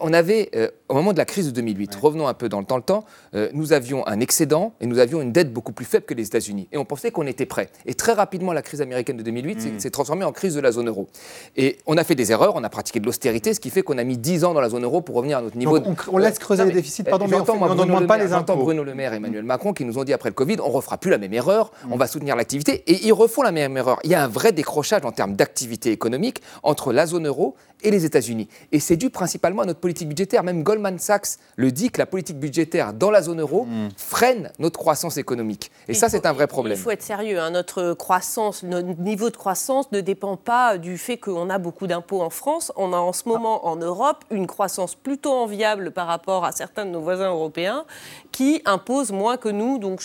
on, 0.00 0.12
avait, 0.12 0.50
euh, 0.54 0.68
au 0.88 0.94
moment 0.94 1.12
de 1.12 1.18
la 1.18 1.24
crise 1.24 1.46
de 1.46 1.50
2008, 1.52 1.94
revenons 1.96 2.28
un 2.28 2.34
peu 2.34 2.48
dans 2.48 2.60
le 2.60 2.64
temps, 2.64 2.76
le 2.76 2.82
temps 2.82 3.04
euh, 3.34 3.48
nous 3.52 3.72
avions 3.72 4.06
un 4.06 4.20
excédent 4.20 4.72
et 4.80 4.86
nous 4.86 4.98
avions 4.98 5.20
une 5.20 5.32
dette 5.32 5.52
beaucoup 5.52 5.72
plus 5.72 5.84
faible 5.84 6.04
que 6.04 6.14
les 6.14 6.26
États-Unis. 6.26 6.68
Et 6.72 6.78
on 6.78 6.84
pensait 6.84 7.10
qu'on 7.10 7.26
était 7.26 7.46
prêt. 7.46 7.70
Et 7.86 7.94
très 7.94 8.12
rapidement, 8.12 8.52
la 8.52 8.62
crise 8.62 8.80
américaine 8.80 9.16
de 9.16 9.22
2008 9.22 9.80
s'est 9.80 9.90
transformée 9.90 10.24
en 10.24 10.32
crise 10.32 10.54
de 10.54 10.60
la 10.60 10.72
zone 10.72 10.88
euro. 10.88 11.08
Et 11.56 11.78
on 11.86 11.96
a 11.96 12.04
fait 12.04 12.14
des 12.14 12.32
erreurs, 12.32 12.54
on 12.56 12.64
a 12.64 12.68
pratiqué 12.68 13.00
de 13.00 13.06
l'austérité, 13.06 13.54
ce 13.54 13.60
qui 13.60 13.70
fait 13.70 13.82
qu'on 13.82 13.98
a 13.98 14.04
mis 14.04 14.18
10 14.18 14.44
ans 14.44 14.54
dans 14.54 14.60
la 14.60 14.68
zone 14.68 14.84
euro 14.84 15.00
pour 15.00 15.16
revenir 15.16 15.38
à 15.38 15.42
notre 15.42 15.56
niveau. 15.56 15.78
on, 15.78 15.96
on, 16.12 16.18
laisse 16.18 16.38
creuser 16.38 16.64
les 16.64 16.72
déficits, 16.72 17.04
pardon, 17.04 17.26
on 17.34 17.74
ne 17.74 17.84
demande 17.84 18.06
pas 18.06 18.18
les 18.18 18.32
impôts. 18.32 18.56
Bruno 18.56 18.84
Le 18.84 18.94
Maire 18.94 19.12
et 19.12 19.16
Emmanuel 19.16 19.44
Macron 19.44 19.72
qui 19.72 19.84
nous 19.84 19.98
ont 19.98 20.04
dit 20.04 20.12
après 20.12 20.28
le 20.28 20.34
Covid, 20.34 20.56
on 20.60 20.68
ne 20.68 20.72
refera 20.72 20.98
plus 20.98 21.10
la 21.10 21.18
même 21.18 21.32
erreur, 21.32 21.70
on 21.90 21.96
va 21.96 22.06
soutenir 22.06 22.36
l'activité. 22.36 22.82
Et 22.86 23.06
ils 23.06 23.12
refont 23.12 23.42
la 23.42 23.52
même 23.52 23.76
erreur. 23.76 23.98
Il 24.04 24.10
y 24.10 24.14
a 24.14 24.22
un 24.22 24.28
vrai 24.28 24.52
décrochage 24.52 25.04
en 25.04 25.12
termes 25.12 25.34
d'activité 25.34 25.90
économique 25.92 26.42
entre 26.62 26.92
la 26.92 27.06
zone 27.06 27.26
euro 27.26 27.54
et 27.82 27.90
les 27.90 28.04
États-Unis. 28.04 28.48
Et 28.72 28.80
c'est 28.80 28.96
dû 28.96 29.10
principalement 29.10 29.62
à 29.62 29.66
notre 29.66 29.80
politique 29.80 30.08
budgétaire. 30.08 30.42
Même 30.42 30.62
Goldman 30.62 30.98
Sachs 30.98 31.38
le 31.56 31.72
dit 31.72 31.90
que 31.90 31.98
la 31.98 32.06
politique 32.06 32.38
budgétaire 32.38 32.92
dans 32.92 33.10
la 33.10 33.22
zone 33.22 33.40
euro 33.40 33.64
mm. 33.64 33.88
freine 33.96 34.52
notre 34.58 34.78
croissance 34.78 35.16
économique. 35.16 35.70
Et 35.88 35.94
ça, 35.94 36.08
c'est 36.08 36.26
un 36.26 36.32
vrai 36.32 36.46
problème. 36.46 36.78
Il 36.78 36.82
faut 36.82 36.90
être 36.90 37.02
sérieux. 37.02 37.40
Hein. 37.40 37.50
Notre 37.50 37.94
croissance, 37.94 38.62
notre 38.62 39.00
niveau 39.00 39.30
de 39.30 39.36
croissance 39.36 39.90
ne 39.92 40.00
dépend 40.00 40.36
pas 40.36 40.78
du 40.78 40.98
fait 40.98 41.16
qu'on 41.16 41.50
a 41.50 41.58
beaucoup 41.58 41.86
d'impôts 41.86 42.22
en 42.22 42.30
France. 42.30 42.72
On 42.76 42.92
a 42.92 42.96
en 42.96 43.12
ce 43.12 43.28
moment 43.28 43.66
en 43.66 43.76
Europe 43.76 44.24
une 44.30 44.46
croissance 44.46 44.94
plutôt 44.94 45.32
enviable 45.32 45.90
par 45.90 46.06
rapport 46.06 46.44
à 46.44 46.52
certains 46.52 46.84
de 46.84 46.90
nos 46.90 47.00
voisins 47.00 47.30
européens 47.30 47.84
qui 48.32 48.62
imposent 48.64 49.12
moins 49.12 49.36
que 49.36 49.48
nous. 49.48 49.78
Donc 49.78 50.02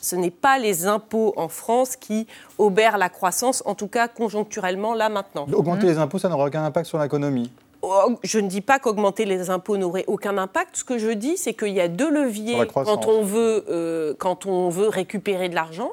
ce 0.00 0.16
n'est 0.16 0.30
pas 0.30 0.58
les 0.58 0.86
impôts 0.86 1.32
en 1.36 1.48
France 1.48 1.96
qui 1.96 2.26
obèrent 2.58 2.98
la 2.98 3.08
croissance, 3.08 3.62
en 3.66 3.74
tout 3.74 3.88
cas 3.88 4.08
conjoncturellement, 4.08 4.94
là 4.94 5.08
maintenant. 5.08 5.46
Augmenter 5.52 5.86
les 5.86 5.98
impôts, 5.98 6.18
ça 6.18 6.28
n'aura 6.28 6.46
aucun 6.46 6.64
impact 6.64 6.86
sur 6.86 6.98
l'économie 6.98 7.50
Oh, 7.80 8.16
je 8.24 8.40
ne 8.40 8.48
dis 8.48 8.60
pas 8.60 8.80
qu'augmenter 8.80 9.24
les 9.24 9.50
impôts 9.50 9.76
n'aurait 9.76 10.04
aucun 10.08 10.36
impact. 10.36 10.78
Ce 10.78 10.84
que 10.84 10.98
je 10.98 11.10
dis, 11.10 11.36
c'est 11.36 11.54
qu'il 11.54 11.72
y 11.72 11.80
a 11.80 11.86
deux 11.86 12.10
leviers 12.10 12.66
quand 12.66 13.06
on, 13.06 13.22
veut, 13.22 13.64
euh, 13.68 14.14
quand 14.18 14.46
on 14.46 14.68
veut 14.68 14.88
récupérer 14.88 15.48
de 15.48 15.54
l'argent. 15.54 15.92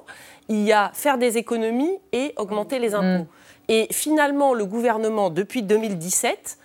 Il 0.50 0.62
y 0.62 0.74
a 0.74 0.92
faire 0.94 1.20
des 1.20 1.38
économies 1.38 1.98
et 2.12 2.34
augmenter 2.38 2.80
les 2.80 2.96
impôts. 2.96 3.24
Mm. 3.24 3.28
Et 3.68 3.88
finalement, 3.92 4.54
le 4.54 4.66
gouvernement, 4.66 5.30
depuis 5.30 5.62
2017, 5.62 6.58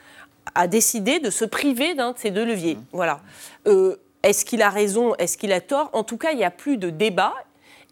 a 0.55 0.67
décidé 0.67 1.21
de 1.21 1.29
se 1.29 1.45
priver 1.45 1.95
d'un 1.95 2.13
de 2.13 2.19
ces 2.19 2.31
deux 2.31 2.45
leviers. 2.45 2.77
Mm. 2.77 2.85
Voilà. 2.93 3.21
Euh, 3.67 3.97
est-ce 4.23 4.45
qu'il 4.45 4.63
a 4.63 4.71
raison 4.71 5.15
Est-ce 5.17 5.37
qu'il 5.37 5.53
a 5.53 5.61
tort? 5.61 5.91
En 5.93 6.03
tout 6.03 6.17
cas, 6.17 6.33
il 6.33 6.39
n'y 6.39 6.45
a 6.45 6.51
plus 6.51 6.79
de 6.79 6.89
débat. 6.89 7.35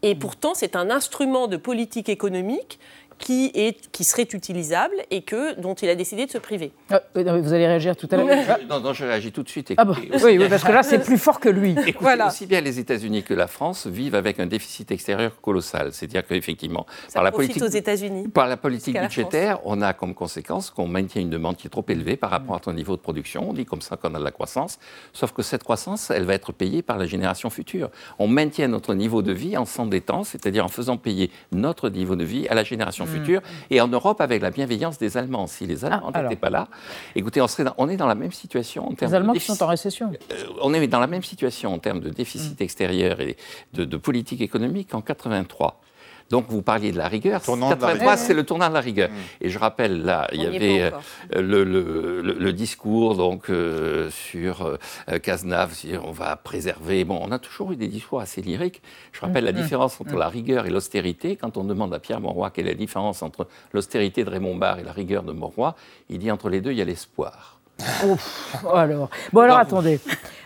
Et 0.03 0.15
mm. 0.15 0.19
pourtant, 0.19 0.55
c'est 0.55 0.77
un 0.77 0.91
instrument 0.91 1.47
de 1.47 1.57
politique 1.57 2.09
économique 2.09 2.79
qui, 3.19 3.51
est, 3.55 3.91
qui 3.91 4.05
serait 4.05 4.29
utilisable 4.33 4.95
et 5.11 5.23
que, 5.23 5.59
dont 5.61 5.75
il 5.75 5.89
a 5.89 5.95
décidé 5.95 6.27
de 6.27 6.31
se 6.31 6.39
priver. 6.39 6.73
Ah, 6.91 7.03
vous 7.15 7.53
allez 7.53 7.67
réagir 7.67 7.97
tout 7.97 8.09
à 8.11 8.17
l'heure 8.17 8.29
non, 8.69 8.81
non, 8.81 8.93
je 8.93 9.05
réagis 9.05 9.33
tout 9.33 9.43
de 9.43 9.49
suite. 9.49 9.75
Ah 9.77 9.85
oui, 10.23 10.39
parce 10.49 10.65
que 10.65 10.73
là, 10.73 10.83
c'est 10.83 11.05
plus 11.05 11.19
fort 11.19 11.41
que 11.41 11.49
lui. 11.49 11.73
Écoutez, 11.73 11.97
voilà. 12.01 12.29
aussi 12.29 12.47
bien 12.47 12.61
les 12.61 12.79
États-Unis 12.79 13.23
que 13.23 13.35
la 13.35 13.47
France 13.47 13.87
vivent 13.87 14.15
avec 14.15 14.41
un 14.41 14.47
déficit 14.47 14.91
extérieur 14.91 15.41
colossal. 15.41 15.93
C'est-à-dire 15.93 16.27
qu'effectivement, 16.27 16.87
par 17.13 17.23
la 17.23 17.33
politique, 17.33 17.63
aux 17.63 17.67
États-Unis 17.67 18.29
par 18.29 18.47
la 18.47 18.57
politique 18.57 18.99
budgétaire, 18.99 19.59
on 19.65 19.83
a 19.83 19.93
comme 19.93 20.15
conséquence 20.15 20.71
qu'on 20.71 20.89
maintient 20.89 21.23
une 21.23 21.31
demande 21.31 21.57
qui 21.57 21.67
est 21.67 21.71
trop 21.71 21.85
élevée 21.89 22.17
par 22.17 22.31
rapport 22.31 22.57
à 22.57 22.61
ton 22.61 22.73
niveau 22.73 22.97
de 22.97 23.01
production. 23.01 23.51
On 23.51 23.53
dit 23.53 23.65
comme 23.65 23.83
ça 23.83 23.97
qu'on 23.97 24.15
a 24.15 24.19
de 24.19 24.25
la 24.25 24.31
croissance. 24.31 24.79
Sauf 25.13 25.33
que 25.33 25.43
cette 25.43 25.65
croissance, 25.65 26.11
elle 26.11 26.25
va 26.25 26.35
être 26.35 26.53
payée 26.53 26.83
par 26.83 26.99
la 26.99 27.07
génération 27.07 27.51
future. 27.51 27.91
On 28.19 28.29
maintient 28.29 28.69
notre 28.69 28.95
niveau 28.95 29.23
de 29.23 29.33
vie 29.33 29.57
en 29.57 29.65
s'endettant, 29.65 30.25
c'est-à-dire 30.25 30.65
en 30.65 30.69
faisant 30.69 30.97
payer 30.97 31.31
notre 31.53 31.89
niveau 31.89 32.17
de 32.17 32.25
vie 32.25 32.49
à 32.49 32.55
la 32.55 32.65
génération 32.65 33.07
Mm. 33.09 33.13
futur. 33.13 33.43
Et 33.71 33.81
en 33.81 33.89
Europe, 33.89 34.21
avec 34.21 34.43
la 34.43 34.51
bienveillance 34.51 34.99
des 34.99 35.17
Allemands. 35.17 35.47
Si 35.47 35.67
les 35.67 35.85
Allemands 35.85 36.11
ah, 36.15 36.23
n'étaient 36.23 36.37
pas 36.37 36.51
là, 36.51 36.69
écoutez, 37.15 37.41
on, 37.41 37.49
serait 37.49 37.71
on 37.79 37.89
est 37.89 37.97
dans 37.97 38.07
la 38.07 38.15
même 38.15 38.33
situation 38.33 38.89
en 38.89 38.95
termes 38.95 39.11
Les 39.11 39.17
Allemands 39.17 39.33
de 39.33 39.39
qui 39.39 39.45
sont 39.45 39.63
en 39.63 39.67
récession. 39.67 40.13
Euh, 40.33 40.45
on 40.63 40.75
est 40.75 40.87
dans 40.87 41.01
la 41.01 41.07
même 41.07 41.23
situation 41.23 41.73
en 41.73 41.79
termes 41.79 42.01
de 42.01 42.11
déficit 42.11 42.61
extérieur 42.61 43.21
et 43.21 43.37
de, 43.75 43.85
de 43.85 43.97
politique 43.97 44.41
économique 44.41 44.95
en 44.95 45.01
83. 45.01 45.81
Donc 46.31 46.47
vous 46.49 46.63
parliez 46.63 46.93
de 46.93 46.99
la 46.99 47.09
rigueur. 47.09 47.41
83, 47.41 48.17
c'est 48.17 48.35
le 48.35 48.45
tournant 48.45 48.69
de 48.69 48.75
la 48.75 48.81
rigueur. 48.81 49.09
Mmh. 49.09 49.45
Et 49.45 49.49
je 49.49 49.59
rappelle, 49.59 50.03
là, 50.03 50.29
il 50.33 50.43
y 50.43 50.47
avait 50.47 50.93
euh, 51.35 51.41
le, 51.41 51.65
le, 52.23 52.53
discours 52.53 53.17
donc, 53.17 53.49
euh, 53.49 54.11
sur 54.11 54.67
euh, 54.67 55.19
Cazenave, 55.19 55.75
on 56.05 56.13
va 56.13 56.37
préserver. 56.37 57.05
Bon, 57.05 57.19
on 57.23 57.33
a 57.33 57.39
toujours 57.39 57.73
eu 57.73 57.77
des 57.77 57.89
discours 57.89 58.21
assez 58.21 58.43
lyriques. 58.43 58.83
Je 59.13 59.21
rappelle 59.21 59.45
la 59.45 59.53
mmh. 59.53 59.57
différence 59.57 60.01
entre 60.01 60.15
mmh. 60.15 60.19
la 60.19 60.29
rigueur 60.29 60.67
et 60.67 60.71
l'austérité. 60.71 61.37
Quand 61.37 61.57
on 61.57 61.65
demande 61.65 61.95
à 61.95 61.99
Pierre 61.99 62.21
Mauroy 62.21 62.51
quelle 62.51 62.67
est 62.67 62.73
la 62.73 62.77
différence 62.77 63.23
entre 63.23 63.49
l'austérité 63.73 64.25
de 64.25 64.31
Raymond 64.31 64.57
Barre 64.57 64.79
et 64.79 64.85
la 64.85 64.93
rigueur 64.93 65.23
de 65.23 65.33
Mauroy, 65.33 65.75
il 66.11 66.19
dit 66.19 66.31
entre 66.31 66.51
les 66.51 66.61
deux, 66.61 66.73
il 66.73 66.79
y 66.79 66.83
a 66.83 66.85
l'espoir. 66.85 67.59
alors. 68.75 69.09
Bon, 69.33 69.41
alors 69.41 69.59
attendez. 69.59 70.01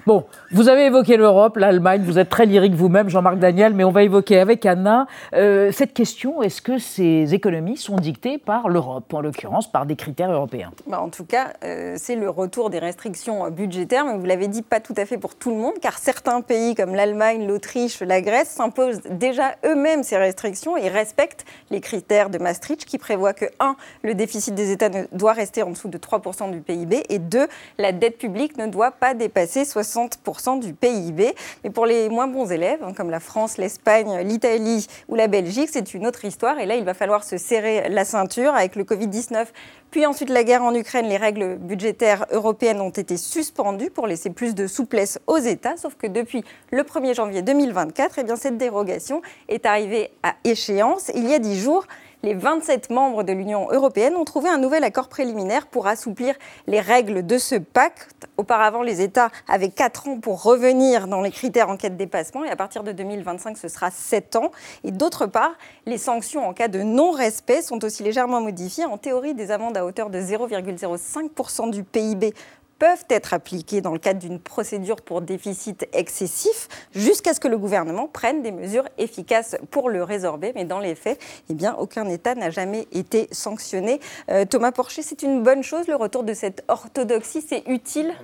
Bon, 0.04 0.24
vous 0.50 0.68
avez 0.68 0.86
évoqué 0.86 1.16
l'Europe, 1.16 1.56
l'Allemagne, 1.56 2.02
vous 2.04 2.18
êtes 2.18 2.28
très 2.28 2.44
lyrique 2.44 2.74
vous-même, 2.74 3.08
Jean-Marc 3.08 3.38
Daniel, 3.38 3.72
mais 3.72 3.84
on 3.84 3.92
va 3.92 4.02
évoquer 4.02 4.40
avec 4.40 4.66
Anna 4.66 5.06
euh, 5.32 5.70
cette 5.70 5.94
question 5.94 6.42
est-ce 6.42 6.60
que 6.60 6.78
ces 6.78 7.34
économies 7.34 7.76
sont 7.76 7.94
dictées 7.94 8.36
par 8.36 8.68
l'Europe, 8.68 9.14
en 9.14 9.20
l'occurrence 9.20 9.70
par 9.70 9.86
des 9.86 9.94
critères 9.94 10.32
européens? 10.32 10.72
Bah, 10.88 11.00
En 11.00 11.08
tout 11.08 11.24
cas, 11.24 11.52
euh, 11.62 11.94
c'est 11.96 12.16
le 12.16 12.28
retour 12.28 12.68
des 12.68 12.80
restrictions 12.80 13.48
budgétaires, 13.52 14.04
mais 14.04 14.18
vous 14.18 14.24
l'avez 14.24 14.48
dit, 14.48 14.62
pas 14.62 14.80
tout 14.80 14.94
à 14.96 15.06
fait 15.06 15.18
pour 15.18 15.36
tout 15.36 15.50
le 15.50 15.56
monde, 15.56 15.74
car 15.80 15.96
certains 15.98 16.40
pays 16.40 16.74
comme 16.74 16.96
l'Allemagne, 16.96 17.46
l'Autriche, 17.46 18.00
la 18.00 18.20
Grèce 18.22 18.48
s'imposent 18.48 19.02
déjà 19.08 19.54
eux-mêmes 19.64 20.02
ces 20.02 20.16
restrictions 20.16 20.76
et 20.76 20.88
respectent 20.88 21.44
les 21.70 21.80
critères 21.80 22.28
de 22.28 22.38
Maastricht 22.38 22.84
qui 22.86 22.98
prévoient 22.98 23.34
que, 23.34 23.46
1, 23.60 23.76
le 24.02 24.16
déficit 24.16 24.56
des 24.56 24.72
États 24.72 24.90
doit 25.12 25.32
rester 25.32 25.62
en 25.62 25.70
dessous 25.70 25.88
de 25.88 25.98
3% 25.98 26.50
du 26.50 26.60
PIB 26.60 27.04
et 27.08 27.20
2, 27.20 27.46
la 27.78 27.92
dette 27.92 28.18
publique 28.18 28.58
ne 28.58 28.66
doit 28.66 28.90
pas 28.90 29.14
dépasser 29.14 29.64
60 29.64 29.91
60% 29.92 30.60
du 30.60 30.74
PIB. 30.74 31.34
Mais 31.64 31.70
pour 31.70 31.86
les 31.86 32.08
moins 32.08 32.26
bons 32.26 32.50
élèves, 32.50 32.82
hein, 32.82 32.92
comme 32.96 33.10
la 33.10 33.20
France, 33.20 33.58
l'Espagne, 33.58 34.20
l'Italie 34.24 34.86
ou 35.08 35.14
la 35.14 35.28
Belgique, 35.28 35.68
c'est 35.72 35.94
une 35.94 36.06
autre 36.06 36.24
histoire. 36.24 36.58
Et 36.58 36.66
là, 36.66 36.76
il 36.76 36.84
va 36.84 36.94
falloir 36.94 37.24
se 37.24 37.36
serrer 37.36 37.88
la 37.88 38.04
ceinture 38.04 38.54
avec 38.54 38.76
le 38.76 38.84
Covid-19 38.84 39.46
puis 39.92 40.06
ensuite 40.06 40.30
la 40.30 40.42
guerre 40.42 40.62
en 40.62 40.74
Ukraine, 40.74 41.06
les 41.06 41.18
règles 41.18 41.56
budgétaires 41.56 42.24
européennes 42.30 42.80
ont 42.80 42.88
été 42.88 43.18
suspendues 43.18 43.90
pour 43.90 44.06
laisser 44.06 44.30
plus 44.30 44.54
de 44.54 44.66
souplesse 44.66 45.20
aux 45.26 45.36
États, 45.36 45.76
sauf 45.76 45.96
que 45.96 46.06
depuis 46.06 46.44
le 46.70 46.82
1er 46.82 47.14
janvier 47.14 47.42
2024, 47.42 48.18
eh 48.18 48.24
bien, 48.24 48.36
cette 48.36 48.56
dérogation 48.56 49.20
est 49.50 49.66
arrivée 49.66 50.10
à 50.22 50.34
échéance 50.44 51.12
il 51.14 51.28
y 51.28 51.34
a 51.34 51.38
dix 51.38 51.60
jours 51.60 51.86
les 52.22 52.34
27 52.34 52.90
membres 52.90 53.24
de 53.24 53.32
l'Union 53.32 53.68
européenne 53.70 54.14
ont 54.16 54.24
trouvé 54.24 54.48
un 54.48 54.58
nouvel 54.58 54.84
accord 54.84 55.08
préliminaire 55.08 55.66
pour 55.66 55.86
assouplir 55.88 56.34
les 56.66 56.80
règles 56.80 57.26
de 57.26 57.36
ce 57.36 57.56
pacte. 57.56 58.28
Auparavant, 58.36 58.82
les 58.82 59.00
États 59.00 59.30
avaient 59.48 59.70
4 59.70 60.08
ans 60.08 60.20
pour 60.20 60.42
revenir 60.42 61.08
dans 61.08 61.20
les 61.20 61.32
critères 61.32 61.68
en 61.68 61.76
cas 61.76 61.88
de 61.88 61.96
dépassement 61.96 62.44
et 62.44 62.50
à 62.50 62.56
partir 62.56 62.84
de 62.84 62.92
2025, 62.92 63.58
ce 63.58 63.68
sera 63.68 63.90
7 63.90 64.36
ans. 64.36 64.52
Et 64.84 64.92
d'autre 64.92 65.26
part, 65.26 65.52
les 65.86 65.98
sanctions 65.98 66.46
en 66.46 66.52
cas 66.52 66.68
de 66.68 66.82
non-respect 66.82 67.62
sont 67.62 67.84
aussi 67.84 68.02
légèrement 68.04 68.40
modifiées. 68.40 68.84
En 68.84 68.98
théorie, 68.98 69.34
des 69.34 69.50
amendes 69.50 69.76
à 69.76 69.84
hauteur 69.84 70.08
de 70.08 70.20
0,05% 70.20 71.70
du 71.70 71.82
PIB 71.82 72.34
peuvent 72.82 73.04
être 73.10 73.32
appliquées 73.32 73.80
dans 73.80 73.92
le 73.92 74.00
cadre 74.00 74.18
d'une 74.18 74.40
procédure 74.40 75.02
pour 75.02 75.22
déficit 75.22 75.86
excessif 75.92 76.68
jusqu'à 76.92 77.32
ce 77.32 77.38
que 77.38 77.46
le 77.46 77.56
gouvernement 77.56 78.08
prenne 78.08 78.42
des 78.42 78.50
mesures 78.50 78.88
efficaces 78.98 79.56
pour 79.70 79.88
le 79.88 80.02
résorber. 80.02 80.50
Mais 80.56 80.64
dans 80.64 80.80
les 80.80 80.96
faits, 80.96 81.20
eh 81.48 81.54
aucun 81.78 82.08
État 82.08 82.34
n'a 82.34 82.50
jamais 82.50 82.88
été 82.90 83.28
sanctionné. 83.30 84.00
Euh, 84.30 84.44
Thomas 84.46 84.72
Porcher, 84.72 85.02
c'est 85.02 85.22
une 85.22 85.44
bonne 85.44 85.62
chose, 85.62 85.86
le 85.86 85.94
retour 85.94 86.24
de 86.24 86.34
cette 86.34 86.64
orthodoxie, 86.66 87.44
c'est 87.48 87.62
utile? 87.68 88.16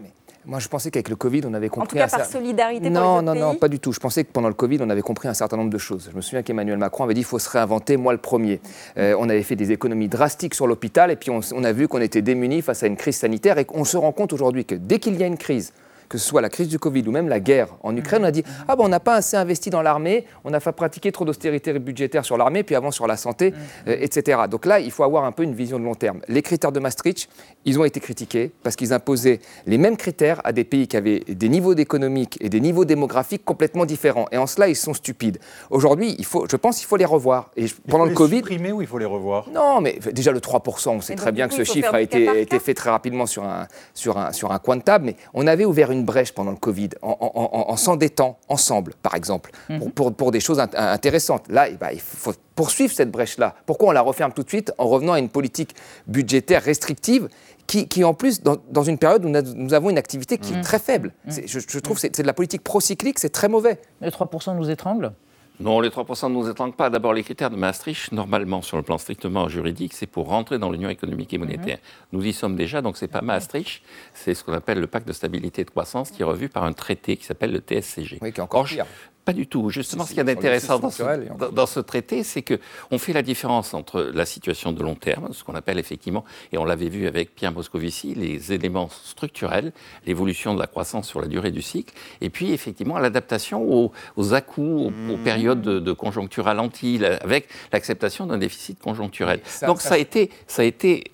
Moi, 0.46 0.60
je 0.60 0.68
pensais 0.68 0.90
qu'avec 0.90 1.08
le 1.08 1.16
Covid, 1.16 1.42
on 1.46 1.54
avait 1.54 1.68
compris. 1.68 2.00
En 2.00 2.06
tout 2.06 2.10
cas, 2.10 2.18
par 2.18 2.26
solidarité 2.26 2.88
non, 2.88 3.00
pour 3.00 3.18
les 3.20 3.26
Non, 3.26 3.34
non, 3.34 3.40
non, 3.40 3.54
pas 3.54 3.68
du 3.68 3.80
tout. 3.80 3.92
Je 3.92 4.00
pensais 4.00 4.24
que 4.24 4.32
pendant 4.32 4.48
le 4.48 4.54
Covid, 4.54 4.78
on 4.80 4.88
avait 4.88 5.02
compris 5.02 5.28
un 5.28 5.34
certain 5.34 5.56
nombre 5.56 5.70
de 5.70 5.78
choses. 5.78 6.08
Je 6.10 6.16
me 6.16 6.22
souviens 6.22 6.42
qu'Emmanuel 6.42 6.78
Macron 6.78 7.04
avait 7.04 7.14
dit 7.14 7.20
qu'il 7.20 7.26
faut 7.26 7.38
se 7.38 7.50
réinventer, 7.50 7.96
moi 7.96 8.12
le 8.12 8.18
premier. 8.18 8.60
Euh, 8.96 9.14
on 9.18 9.28
avait 9.28 9.42
fait 9.42 9.56
des 9.56 9.72
économies 9.72 10.08
drastiques 10.08 10.54
sur 10.54 10.66
l'hôpital 10.66 11.10
et 11.10 11.16
puis 11.16 11.30
on, 11.30 11.40
on 11.54 11.64
a 11.64 11.72
vu 11.72 11.88
qu'on 11.88 12.00
était 12.00 12.22
démunis 12.22 12.62
face 12.62 12.82
à 12.82 12.86
une 12.86 12.96
crise 12.96 13.16
sanitaire 13.16 13.58
et 13.58 13.64
qu'on 13.64 13.84
se 13.84 13.96
rend 13.96 14.12
compte 14.12 14.32
aujourd'hui 14.32 14.64
que 14.64 14.74
dès 14.74 14.98
qu'il 14.98 15.16
y 15.16 15.22
a 15.22 15.26
une 15.26 15.38
crise, 15.38 15.72
que 16.08 16.18
ce 16.18 16.26
soit 16.26 16.40
la 16.40 16.48
crise 16.48 16.68
du 16.68 16.78
Covid 16.78 17.06
ou 17.06 17.10
même 17.10 17.28
la 17.28 17.40
guerre 17.40 17.68
en 17.82 17.96
Ukraine, 17.96 18.22
on 18.22 18.26
a 18.26 18.30
dit 18.30 18.44
ah 18.66 18.76
ben 18.76 18.84
on 18.84 18.88
n'a 18.88 19.00
pas 19.00 19.16
assez 19.16 19.36
investi 19.36 19.70
dans 19.70 19.82
l'armée, 19.82 20.24
on 20.44 20.52
a 20.52 20.60
fait 20.60 20.72
pratiquer 20.72 21.12
trop 21.12 21.24
d'austérité 21.24 21.78
budgétaire 21.78 22.24
sur 22.24 22.36
l'armée, 22.36 22.62
puis 22.62 22.74
avant 22.74 22.90
sur 22.90 23.06
la 23.06 23.16
santé, 23.16 23.54
euh, 23.86 23.96
etc. 24.00 24.42
Donc 24.50 24.66
là, 24.66 24.80
il 24.80 24.90
faut 24.90 25.04
avoir 25.04 25.24
un 25.24 25.32
peu 25.32 25.42
une 25.42 25.54
vision 25.54 25.78
de 25.78 25.84
long 25.84 25.94
terme. 25.94 26.20
Les 26.28 26.42
critères 26.42 26.72
de 26.72 26.80
Maastricht, 26.80 27.28
ils 27.64 27.78
ont 27.78 27.84
été 27.84 28.00
critiqués 28.00 28.50
parce 28.62 28.76
qu'ils 28.76 28.92
imposaient 28.92 29.40
les 29.66 29.78
mêmes 29.78 29.96
critères 29.96 30.40
à 30.44 30.52
des 30.52 30.64
pays 30.64 30.88
qui 30.88 30.96
avaient 30.96 31.20
des 31.20 31.48
niveaux 31.48 31.74
économiques 31.74 32.38
et 32.40 32.48
des 32.48 32.60
niveaux 32.60 32.84
démographiques 32.84 33.44
complètement 33.44 33.86
différents. 33.86 34.26
Et 34.32 34.38
en 34.38 34.46
cela, 34.46 34.68
ils 34.68 34.76
sont 34.76 34.94
stupides. 34.94 35.38
Aujourd'hui, 35.70 36.14
il 36.18 36.24
faut, 36.24 36.46
je 36.50 36.56
pense 36.56 36.78
qu'il 36.78 36.86
faut 36.86 36.96
les 36.96 37.04
revoir. 37.04 37.50
Et 37.56 37.66
pendant 37.88 38.04
il 38.04 38.10
le 38.10 38.14
faut 38.14 38.24
Covid. 38.24 38.36
Les 38.36 38.42
supprimer 38.42 38.72
ou 38.72 38.82
il 38.82 38.86
faut 38.86 38.98
les 38.98 39.04
revoir? 39.04 39.48
Non, 39.50 39.80
mais 39.80 39.98
déjà 40.12 40.32
le 40.32 40.40
3%, 40.40 40.90
on 40.90 41.00
sait 41.00 41.14
très 41.14 41.32
bien 41.32 41.48
coup, 41.48 41.56
que 41.56 41.64
ce 41.64 41.70
chiffre 41.70 41.94
a 41.94 42.00
été, 42.00 42.58
fait 42.58 42.74
très 42.74 42.90
rapidement 42.90 43.26
sur 43.26 43.44
un, 43.44 43.66
sur, 43.94 44.18
un, 44.18 44.32
sur 44.32 44.52
un 44.52 44.58
coin 44.58 44.76
de 44.76 44.82
table. 44.82 45.06
Mais 45.06 45.16
on 45.34 45.46
avait 45.46 45.64
ouvert 45.64 45.90
une 45.90 45.97
brèche 46.04 46.32
pendant 46.32 46.50
le 46.50 46.56
Covid 46.56 46.90
en, 47.02 47.10
en- 47.20 47.32
en- 47.34 47.70
en 47.72 47.76
s'endettant 47.76 48.38
ensemble, 48.48 48.94
par 49.02 49.14
exemple, 49.14 49.50
pour, 49.78 49.92
pour- 49.92 50.14
pour 50.14 50.30
des 50.30 50.40
choses 50.40 50.58
int- 50.58 50.76
intéressantes. 50.76 51.48
Là, 51.48 51.68
eh 51.68 51.74
ben, 51.76 51.88
il 51.92 52.00
faut 52.00 52.32
poursuivre 52.54 52.92
cette 52.92 53.10
brèche-là. 53.10 53.54
Pourquoi 53.66 53.88
on 53.88 53.92
la 53.92 54.00
referme 54.00 54.32
tout 54.32 54.42
de 54.42 54.48
suite 54.48 54.72
en 54.78 54.86
revenant 54.88 55.12
à 55.14 55.18
une 55.18 55.28
politique 55.28 55.74
budgétaire 56.06 56.62
restrictive 56.62 57.28
qui, 57.66 57.86
qui, 57.86 58.02
en 58.04 58.14
plus, 58.14 58.42
dans, 58.42 58.56
dans 58.70 58.82
une 58.82 58.98
période 58.98 59.24
où 59.24 59.28
nous 59.28 59.74
avons 59.74 59.90
une 59.90 59.98
activité 59.98 60.38
qui 60.38 60.54
est 60.54 60.60
très 60.62 60.78
faible? 60.78 61.12
C'est- 61.28 61.46
Je, 61.46 61.60
je 61.60 61.78
trouve 61.78 61.96
que 61.96 62.00
c'est 62.00 62.18
de 62.22 62.26
la 62.26 62.32
politique 62.32 62.62
procyclique, 62.64 63.18
c'est 63.18 63.28
très 63.28 63.48
mauvais. 63.48 63.80
Les 64.00 64.08
3% 64.10 64.56
nous 64.56 64.70
étranglent 64.70 65.12
Non, 65.60 65.80
les 65.80 65.88
3% 65.88 66.28
ne 66.28 66.34
nous 66.34 66.48
étranglent 66.48 66.72
pas. 66.74 66.88
D'abord, 66.90 67.12
les 67.14 67.22
critères 67.22 67.50
de 67.50 67.56
Maastricht, 67.56 68.12
normalement, 68.12 68.62
sur 68.62 68.76
le 68.76 68.82
plan 68.82 68.96
strictement 68.98 69.48
juridique, 69.48 69.92
c'est 69.92 70.06
pour 70.06 70.28
rentrer 70.28 70.58
dans 70.58 70.70
l'Union 70.70 70.88
économique 70.88 71.32
et 71.34 71.38
monétaire. 71.38 71.78
Nous 72.12 72.24
y 72.24 72.32
sommes 72.32 72.54
déjà, 72.56 72.80
donc 72.82 72.96
ce 72.96 73.04
n'est 73.04 73.10
pas 73.10 73.22
Maastricht, 73.22 73.82
c'est 74.14 74.34
ce 74.34 74.44
qu'on 74.44 74.52
appelle 74.52 74.78
le 74.80 74.86
pacte 74.86 75.08
de 75.08 75.12
stabilité 75.12 75.62
et 75.62 75.64
de 75.64 75.70
croissance, 75.70 76.10
qui 76.10 76.22
est 76.22 76.24
revu 76.24 76.48
par 76.48 76.64
un 76.64 76.72
traité 76.72 77.16
qui 77.16 77.24
s'appelle 77.24 77.52
le 77.52 77.58
TSCG. 77.60 78.18
Oui, 78.22 78.32
qui 78.32 78.38
est 78.40 78.42
encore 78.42 78.64
pire. 78.64 78.86
Pas 79.24 79.34
du 79.34 79.46
tout. 79.46 79.68
Justement, 79.68 80.04
ce 80.04 80.08
qu'il 80.08 80.16
y 80.16 80.20
a 80.20 80.24
d'intéressant 80.24 80.78
dans, 80.78 80.88
ce- 80.90 81.02
dans- 81.38 81.50
dans 81.52 81.82
traité, 81.82 82.22
c'est 82.22 82.40
qu'on 82.42 82.96
fait 82.96 83.12
la 83.12 83.20
différence 83.20 83.74
entre 83.74 84.00
la 84.00 84.24
situation 84.24 84.72
de 84.72 84.82
long 84.82 84.94
terme, 84.94 85.34
ce 85.34 85.44
qu'on 85.44 85.54
appelle 85.54 85.78
effectivement, 85.78 86.24
et 86.50 86.56
on 86.56 86.64
l'avait 86.64 86.88
vu 86.88 87.06
avec 87.06 87.34
Pierre 87.34 87.52
Moscovici, 87.52 88.14
les 88.14 88.54
éléments 88.54 88.88
structurels, 88.88 89.72
l'évolution 90.06 90.54
de 90.54 90.60
la 90.60 90.66
croissance 90.66 91.06
sur 91.06 91.20
la 91.20 91.26
durée 91.26 91.50
du 91.50 91.60
cycle, 91.60 91.92
et 92.22 92.30
puis 92.30 92.52
effectivement 92.52 92.98
l'adaptation 92.98 93.62
aux, 93.70 93.92
aux 94.16 94.32
à-coups, 94.32 94.66
aux, 95.10 95.12
aux 95.12 95.16
périodes 95.18 95.47
de, 95.54 95.78
de 95.80 95.92
conjoncture 95.92 96.44
ralentie, 96.46 97.00
avec 97.22 97.48
l'acceptation 97.72 98.26
d'un 98.26 98.38
déficit 98.38 98.78
conjoncturel. 98.80 99.40
Ça- 99.44 99.66
Donc 99.66 99.80
ça- 99.80 99.90
ça 99.90 99.94
a 99.94 99.98
été, 99.98 100.30
ça 100.46 100.62
a 100.62 100.64
été 100.64 101.04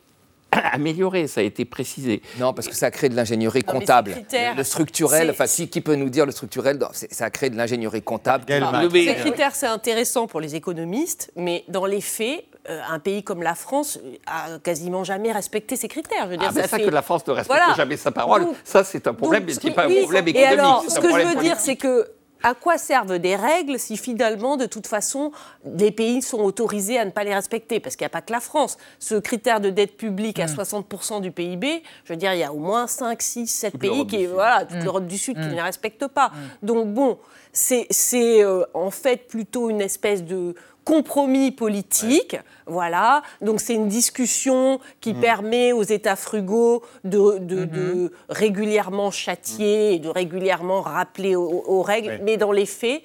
amélioré, 0.73 1.27
ça 1.27 1.41
a 1.41 1.45
été 1.45 1.65
précisé. 1.65 2.23
Non, 2.39 2.53
parce 2.53 2.69
que 2.69 2.75
ça 2.77 2.91
crée 2.91 3.09
de 3.09 3.17
l'ingénierie 3.17 3.63
comptable. 3.65 4.15
le, 4.33 4.57
le 4.57 4.65
structurel, 4.65 5.31
enfin, 5.31 5.47
qui, 5.47 5.69
qui 5.69 5.81
peut 5.81 5.97
nous 5.97 6.09
dire 6.11 6.27
le 6.27 6.33
structurel 6.33 6.79
non, 6.79 6.89
Ça 6.93 7.31
crée 7.31 7.51
de 7.51 7.57
l'ingénierie 7.57 8.03
comptable? 8.03 8.45
Ah, 8.51 8.83
mais- 8.93 9.05
Ces 9.05 9.15
critères, 9.17 9.55
c'est 9.55 9.67
intéressant 9.67 10.27
pour 10.27 10.41
les 10.41 10.55
économistes, 10.55 11.33
mais 11.37 11.65
dans 11.69 11.87
les 11.87 12.01
faits, 12.01 12.45
euh, 12.71 12.81
un 12.89 12.99
pays 12.99 13.23
comme 13.25 13.43
la 13.43 13.55
France 13.55 13.99
a 14.27 14.59
quasiment 14.61 15.03
jamais 15.05 15.33
respecté 15.33 15.77
ces 15.77 15.89
critères. 15.89 16.25
Je 16.27 16.31
veux 16.31 16.37
dire, 16.37 16.47
Ah, 16.51 16.53
mais 16.55 16.63
ça, 16.63 16.69
ça 16.69 16.79
fait- 16.79 16.85
que 16.85 16.91
la 16.91 17.03
France 17.03 17.27
ne 17.27 17.33
respecte 17.33 17.59
Voilà. 17.61 17.75
jamais 17.77 17.97
sa 17.97 18.11
parole, 18.13 18.45
Donc- 18.45 18.57
ça 18.65 18.85
c'est 18.85 19.07
un 19.07 19.13
problème, 19.13 19.43
Donc, 19.43 19.49
mais 19.49 19.61
ce 19.61 19.67
n'est 19.67 19.75
pas 19.75 19.85
un 19.87 19.91
problème 20.03 20.29
Et 20.29 20.31
économique. 20.31 20.59
alors, 20.61 20.83
c'est 20.87 20.95
ce 20.95 21.01
que 21.01 21.09
je 21.11 21.27
veux 21.27 21.43
dire, 21.43 21.59
c'est 21.59 21.77
que 21.77 22.09
à 22.45 22.55
quoi 22.55 22.77
servent 22.77 23.19
des 23.19 23.37
règles 23.37 23.79
si 23.79 23.97
finalement, 23.97 24.59
de 24.59 24.67
toute 24.67 24.87
façon, 24.87 25.33
les 25.65 25.91
pays 25.91 26.21
sont 26.21 26.41
autorisés 26.41 26.99
à 26.99 27.05
ne 27.07 27.11
pas 27.11 27.25
les 27.25 27.35
respecter? 27.35 27.81
Parce 27.81 27.97
qu'il 27.97 28.05
n'y 28.05 28.09
a 28.09 28.11
pas 28.11 28.21
que 28.21 28.33
la 28.33 28.41
France. 28.41 28.77
Ce 28.99 29.15
critère 29.15 29.61
de 29.61 29.71
dette 29.71 29.97
publique 29.97 30.39
à 30.39 30.47
60% 30.47 31.23
du 31.23 31.33
PIB, 31.33 31.83
je 32.05 32.13
veux 32.13 32.19
dire, 32.19 32.35
il 32.35 32.41
y 32.41 32.45
a 32.45 32.53
au 32.53 32.59
moins 32.59 32.87
5, 32.87 33.21
6, 33.21 33.47
7 33.47 33.73
Toute 33.73 33.81
pays 33.81 34.07
qui, 34.07 34.27
voilà, 34.27 34.67
toute 34.67 34.83
l'Europe 34.85 35.07
du 35.07 35.17
Sud 35.17 35.41
qui 35.41 35.47
ne 35.47 35.55
les 35.55 35.63
respectent 35.63 36.07
pas. 36.07 36.33
Donc 36.63 36.93
bon, 36.93 37.19
c'est 37.51 37.87
c'est, 37.89 38.45
euh, 38.45 38.65
en 38.75 38.91
fait 38.91 39.27
plutôt 39.27 39.71
une 39.71 39.81
espèce 39.81 40.23
de 40.23 40.55
compromis 40.85 41.51
politique, 41.51 42.37
voilà. 42.67 43.23
Donc 43.41 43.61
c'est 43.61 43.75
une 43.75 43.89
discussion 43.89 44.81
qui 45.01 45.15
Mm. 45.15 45.21
permet 45.21 45.73
aux 45.73 45.83
États 45.83 46.17
frugaux 46.17 46.83
de, 47.05 47.39
de- 47.39 47.65
de 47.65 48.13
régulièrement 48.29 49.11
châtier 49.11 49.95
et 49.95 49.99
de 49.99 50.09
régulièrement 50.09 50.83
rappeler 50.83 51.37
aux, 51.37 51.65
aux 51.67 51.83
règles, 51.83 52.09
Ouais. 52.09 52.21
mais 52.23 52.37
dans 52.37 52.53
les 52.53 52.67
faits, 52.67 53.03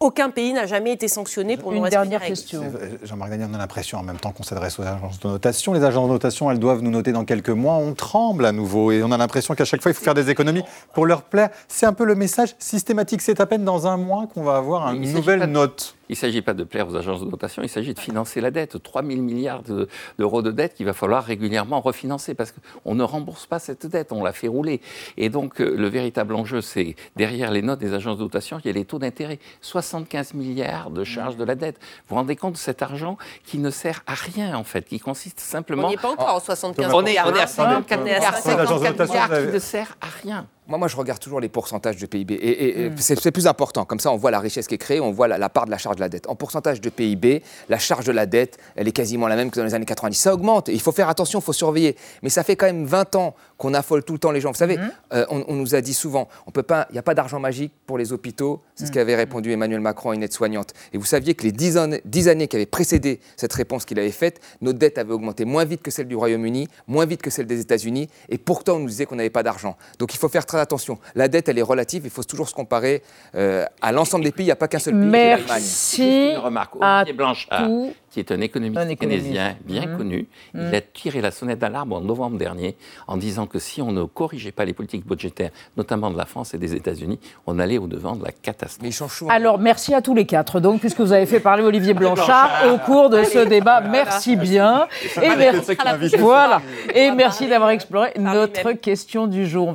aucun 0.00 0.30
pays 0.30 0.52
n'a 0.52 0.66
jamais 0.66 0.92
été 0.92 1.06
sanctionné 1.06 1.56
pour 1.56 1.72
Une 1.72 1.88
dernière 1.88 2.20
règles. 2.20 2.34
question. 2.34 2.62
Jean-Marc 3.04 3.30
Daniel, 3.30 3.48
on 3.50 3.54
a 3.54 3.58
l'impression 3.58 3.98
en 3.98 4.02
même 4.02 4.16
temps 4.18 4.32
qu'on 4.32 4.42
s'adresse 4.42 4.78
aux 4.80 4.82
agences 4.82 5.20
de 5.20 5.28
notation. 5.28 5.72
Les 5.74 5.84
agences 5.84 6.08
de 6.08 6.12
notation, 6.12 6.50
elles 6.50 6.58
doivent 6.58 6.80
nous 6.82 6.90
noter 6.90 7.12
dans 7.12 7.24
quelques 7.24 7.50
mois. 7.50 7.74
On 7.74 7.94
tremble 7.94 8.44
à 8.46 8.52
nouveau 8.52 8.90
et 8.90 9.02
on 9.04 9.12
a 9.12 9.16
l'impression 9.18 9.54
qu'à 9.54 9.64
chaque 9.64 9.80
fois, 9.80 9.92
il 9.92 9.94
faut 9.94 10.02
faire 10.04 10.14
des 10.14 10.28
économies 10.30 10.64
pour 10.92 11.06
leur 11.06 11.22
plaire. 11.22 11.50
C'est 11.68 11.86
un 11.86 11.92
peu 11.92 12.04
le 12.04 12.14
message 12.16 12.56
systématique. 12.58 13.20
C'est 13.22 13.40
à 13.40 13.46
peine 13.46 13.64
dans 13.64 13.86
un 13.86 13.96
mois 13.96 14.26
qu'on 14.32 14.42
va 14.42 14.56
avoir 14.56 14.92
une 14.92 15.12
nouvelle 15.12 15.44
note. 15.44 15.94
Il 16.08 16.12
ne 16.12 16.16
s'agit 16.16 16.42
pas 16.42 16.52
de 16.54 16.64
plaire 16.64 16.88
aux 16.88 16.96
agences 16.96 17.20
de 17.20 17.26
notation, 17.30 17.62
il 17.62 17.68
s'agit 17.68 17.94
de 17.94 17.98
financer 17.98 18.40
la 18.40 18.50
dette. 18.50 18.82
3 18.82 19.02
000 19.02 19.20
milliards 19.22 19.62
de- 19.62 19.88
d'euros 20.18 20.42
de 20.42 20.50
dette 20.50 20.74
qu'il 20.74 20.84
va 20.86 20.92
falloir 20.92 21.24
régulièrement 21.24 21.80
refinancer 21.80 22.34
parce 22.34 22.52
qu'on 22.52 22.94
ne 22.94 23.02
rembourse 23.04 23.46
pas 23.46 23.58
cette 23.58 23.86
dette, 23.86 24.12
on 24.12 24.22
la 24.24 24.32
fait 24.32 24.48
rouler. 24.48 24.80
Et 25.16 25.28
donc, 25.30 25.60
euh, 25.60 25.74
le 25.76 25.88
véritable 25.88 26.34
enjeu, 26.34 26.60
c'est 26.60 26.96
derrière 27.16 27.50
les 27.50 27.62
notes 27.62 27.78
des 27.78 27.94
agences 27.94 28.18
de 28.18 28.22
notation, 28.24 28.58
il 28.62 28.66
y 28.66 28.70
a 28.70 28.72
les 28.72 28.84
taux 28.84 28.98
d'intérêt. 28.98 29.38
75 29.60 30.34
milliards 30.34 30.90
de 30.90 31.04
charges 31.04 31.36
de 31.36 31.44
la 31.44 31.54
dette. 31.54 31.76
Vous 31.80 32.10
vous 32.10 32.14
rendez 32.16 32.36
compte 32.36 32.52
de 32.54 32.58
cet 32.58 32.82
argent 32.82 33.16
qui 33.46 33.58
ne 33.58 33.70
sert 33.70 34.02
à 34.06 34.14
rien, 34.14 34.56
en 34.56 34.64
fait, 34.64 34.82
qui 34.86 34.98
consiste 35.00 35.38
On 35.40 35.50
simplement. 35.50 35.88
n'y 35.88 35.94
est 35.94 35.98
pas 35.98 36.10
encore 36.10 36.34
en 36.34 36.40
75 36.40 36.92
On 36.92 37.00
est, 37.00 37.02
on 37.02 37.06
est 37.06 37.18
à 37.18 37.24
milliards. 37.30 37.48
54 37.48 38.00
On 38.02 38.06
est 38.06 38.10
à 38.12 38.18
milliards, 38.18 38.36
50. 38.36 38.58
l'agence 38.58 38.80
de 38.80 38.86
54 38.86 38.98
notation, 38.98 39.14
milliards 39.14 39.32
avez- 39.32 39.46
qui 39.48 39.52
ne 39.54 39.58
sert 39.58 39.96
à 40.00 40.06
rien. 40.22 40.46
Moi, 40.72 40.78
moi, 40.78 40.88
je 40.88 40.96
regarde 40.96 41.18
toujours 41.20 41.38
les 41.38 41.50
pourcentages 41.50 41.98
de 41.98 42.06
PIB. 42.06 42.32
Et, 42.32 42.48
et- 42.48 42.86
et 42.86 42.90
c'est 42.96 43.30
plus 43.30 43.46
important. 43.46 43.84
Comme 43.84 44.00
ça, 44.00 44.10
on 44.10 44.16
voit 44.16 44.30
la 44.30 44.40
richesse 44.40 44.66
qui 44.66 44.74
est 44.74 44.78
créée, 44.78 45.00
on 45.00 45.12
voit 45.12 45.28
la, 45.28 45.36
la 45.36 45.50
part 45.50 45.66
de 45.66 45.70
la 45.70 45.76
charge 45.76 45.96
de 45.96 46.00
la 46.00 46.08
dette. 46.08 46.26
En 46.30 46.34
pourcentage 46.34 46.80
de 46.80 46.88
PIB, 46.88 47.42
la 47.68 47.78
charge 47.78 48.06
de 48.06 48.12
la 48.12 48.24
dette, 48.24 48.56
elle 48.74 48.88
est 48.88 48.92
quasiment 48.92 49.28
la 49.28 49.36
même 49.36 49.50
que 49.50 49.58
dans 49.60 49.66
les 49.66 49.74
années 49.74 49.84
90. 49.84 50.16
Ça 50.18 50.32
augmente. 50.32 50.68
Il 50.68 50.80
faut 50.80 50.90
faire 50.92 51.10
attention, 51.10 51.40
il 51.40 51.42
faut 51.42 51.52
surveiller. 51.52 51.94
Mais 52.22 52.30
ça 52.30 52.42
fait 52.42 52.56
quand 52.56 52.64
même 52.64 52.86
20 52.86 53.16
ans 53.16 53.34
qu'on 53.58 53.74
affole 53.74 54.02
tout 54.02 54.14
le 54.14 54.18
temps 54.18 54.30
les 54.30 54.40
gens. 54.40 54.50
Vous 54.50 54.56
savez, 54.56 54.78
euh, 55.12 55.26
on, 55.28 55.44
on 55.46 55.54
nous 55.56 55.74
a 55.74 55.82
dit 55.82 55.92
souvent, 55.92 56.26
on 56.46 56.50
peut 56.52 56.62
pas, 56.62 56.86
il 56.88 56.94
n'y 56.94 56.98
a 56.98 57.02
pas 57.02 57.14
d'argent 57.14 57.38
magique 57.38 57.74
pour 57.86 57.98
les 57.98 58.14
hôpitaux. 58.14 58.62
C'est 58.74 58.86
ce 58.86 58.92
qu'avait 58.92 59.14
répondu 59.14 59.52
Emmanuel 59.52 59.80
Macron 59.80 60.10
à 60.10 60.14
une 60.14 60.22
aide-soignante. 60.22 60.72
Et 60.94 60.98
vous 60.98 61.04
saviez 61.04 61.34
que 61.34 61.42
les 61.44 61.52
10 61.52 61.76
années, 61.76 62.00
10 62.06 62.28
années 62.28 62.48
qui 62.48 62.56
avaient 62.56 62.64
précédé 62.66 63.20
cette 63.36 63.52
réponse 63.52 63.84
qu'il 63.84 63.98
avait 63.98 64.10
faite, 64.10 64.40
nos 64.62 64.72
dettes 64.72 64.96
avaient 64.96 65.12
augmenté 65.12 65.44
moins 65.44 65.64
vite 65.66 65.82
que 65.82 65.90
celle 65.90 66.08
du 66.08 66.16
Royaume-Uni, 66.16 66.68
moins 66.88 67.04
vite 67.04 67.20
que 67.20 67.28
celle 67.30 67.46
des 67.46 67.60
États-Unis. 67.60 68.08
Et 68.30 68.38
pourtant, 68.38 68.76
on 68.76 68.78
nous 68.80 68.88
disait 68.88 69.04
qu'on 69.04 69.16
n'avait 69.16 69.28
pas 69.30 69.42
d'argent. 69.42 69.76
Donc 69.98 70.14
il 70.14 70.16
faut 70.18 70.28
faire 70.30 70.46
très 70.46 70.61
attention. 70.62 70.98
La 71.14 71.28
dette, 71.28 71.48
elle 71.48 71.58
est 71.58 71.62
relative. 71.62 72.02
Il 72.04 72.10
faut 72.10 72.22
toujours 72.22 72.48
se 72.48 72.54
comparer 72.54 73.02
euh, 73.34 73.64
à 73.80 73.92
l'ensemble 73.92 74.24
des 74.24 74.32
pays. 74.32 74.44
Il 74.44 74.48
n'y 74.48 74.52
a 74.52 74.56
pas 74.56 74.68
qu'un 74.68 74.78
seul 74.78 74.94
pays. 74.94 75.02
Merci 75.08 76.30
Une 76.32 76.38
remarque. 76.38 76.74
Olivier 76.80 77.12
Blanchard, 77.12 77.68
qui 78.10 78.20
est 78.20 78.30
un 78.32 78.40
économiste, 78.40 78.78
Un 78.78 78.88
économiste. 78.88 79.22
keynésien 79.24 79.56
bien 79.64 79.86
Mhm. 79.86 79.96
connu, 79.96 80.26
il 80.54 80.74
a 80.74 80.80
tiré 80.80 81.20
la 81.20 81.30
sonnette 81.30 81.58
d'alarme 81.58 81.92
en 81.92 82.00
novembre 82.00 82.36
dernier 82.38 82.76
en 83.06 83.16
disant 83.16 83.46
que 83.46 83.58
si 83.58 83.80
on 83.82 83.92
ne 83.92 84.04
corrigeait 84.04 84.52
pas 84.52 84.64
les 84.64 84.72
politiques 84.72 85.06
budgétaires, 85.06 85.50
notamment 85.76 86.10
de 86.10 86.16
la 86.18 86.26
France 86.26 86.54
et 86.54 86.58
des 86.58 86.74
États-Unis, 86.74 87.18
on 87.46 87.58
allait 87.58 87.78
au-devant 87.78 88.16
de 88.16 88.24
la 88.24 88.32
catastrophe. 88.32 88.82
Mais 88.82 88.88
il 88.88 88.92
change 88.92 89.12
souvent. 89.16 89.30
Alors, 89.30 89.58
merci 89.58 89.94
à 89.94 90.02
tous 90.02 90.14
les 90.14 90.26
quatre, 90.26 90.60
donc, 90.60 90.80
puisque 90.80 91.00
vous 91.00 91.12
avez 91.12 91.26
fait 91.26 91.40
parler 91.40 91.62
Olivier 91.62 91.94
Blanchard 91.94 92.50
au 92.72 92.78
cours 92.78 93.10
de 93.10 93.22
ce 93.24 93.38
débat. 93.40 93.80
Merci 93.80 94.36
bien. 94.36 94.86
Et 95.22 95.34
merci, 95.36 95.76
voilà. 96.18 96.60
Et 96.94 97.10
merci 97.12 97.48
d'avoir 97.48 97.70
exploré 97.70 98.12
notre 98.18 98.72
question 98.72 99.26
du 99.26 99.46
jour. 99.46 99.74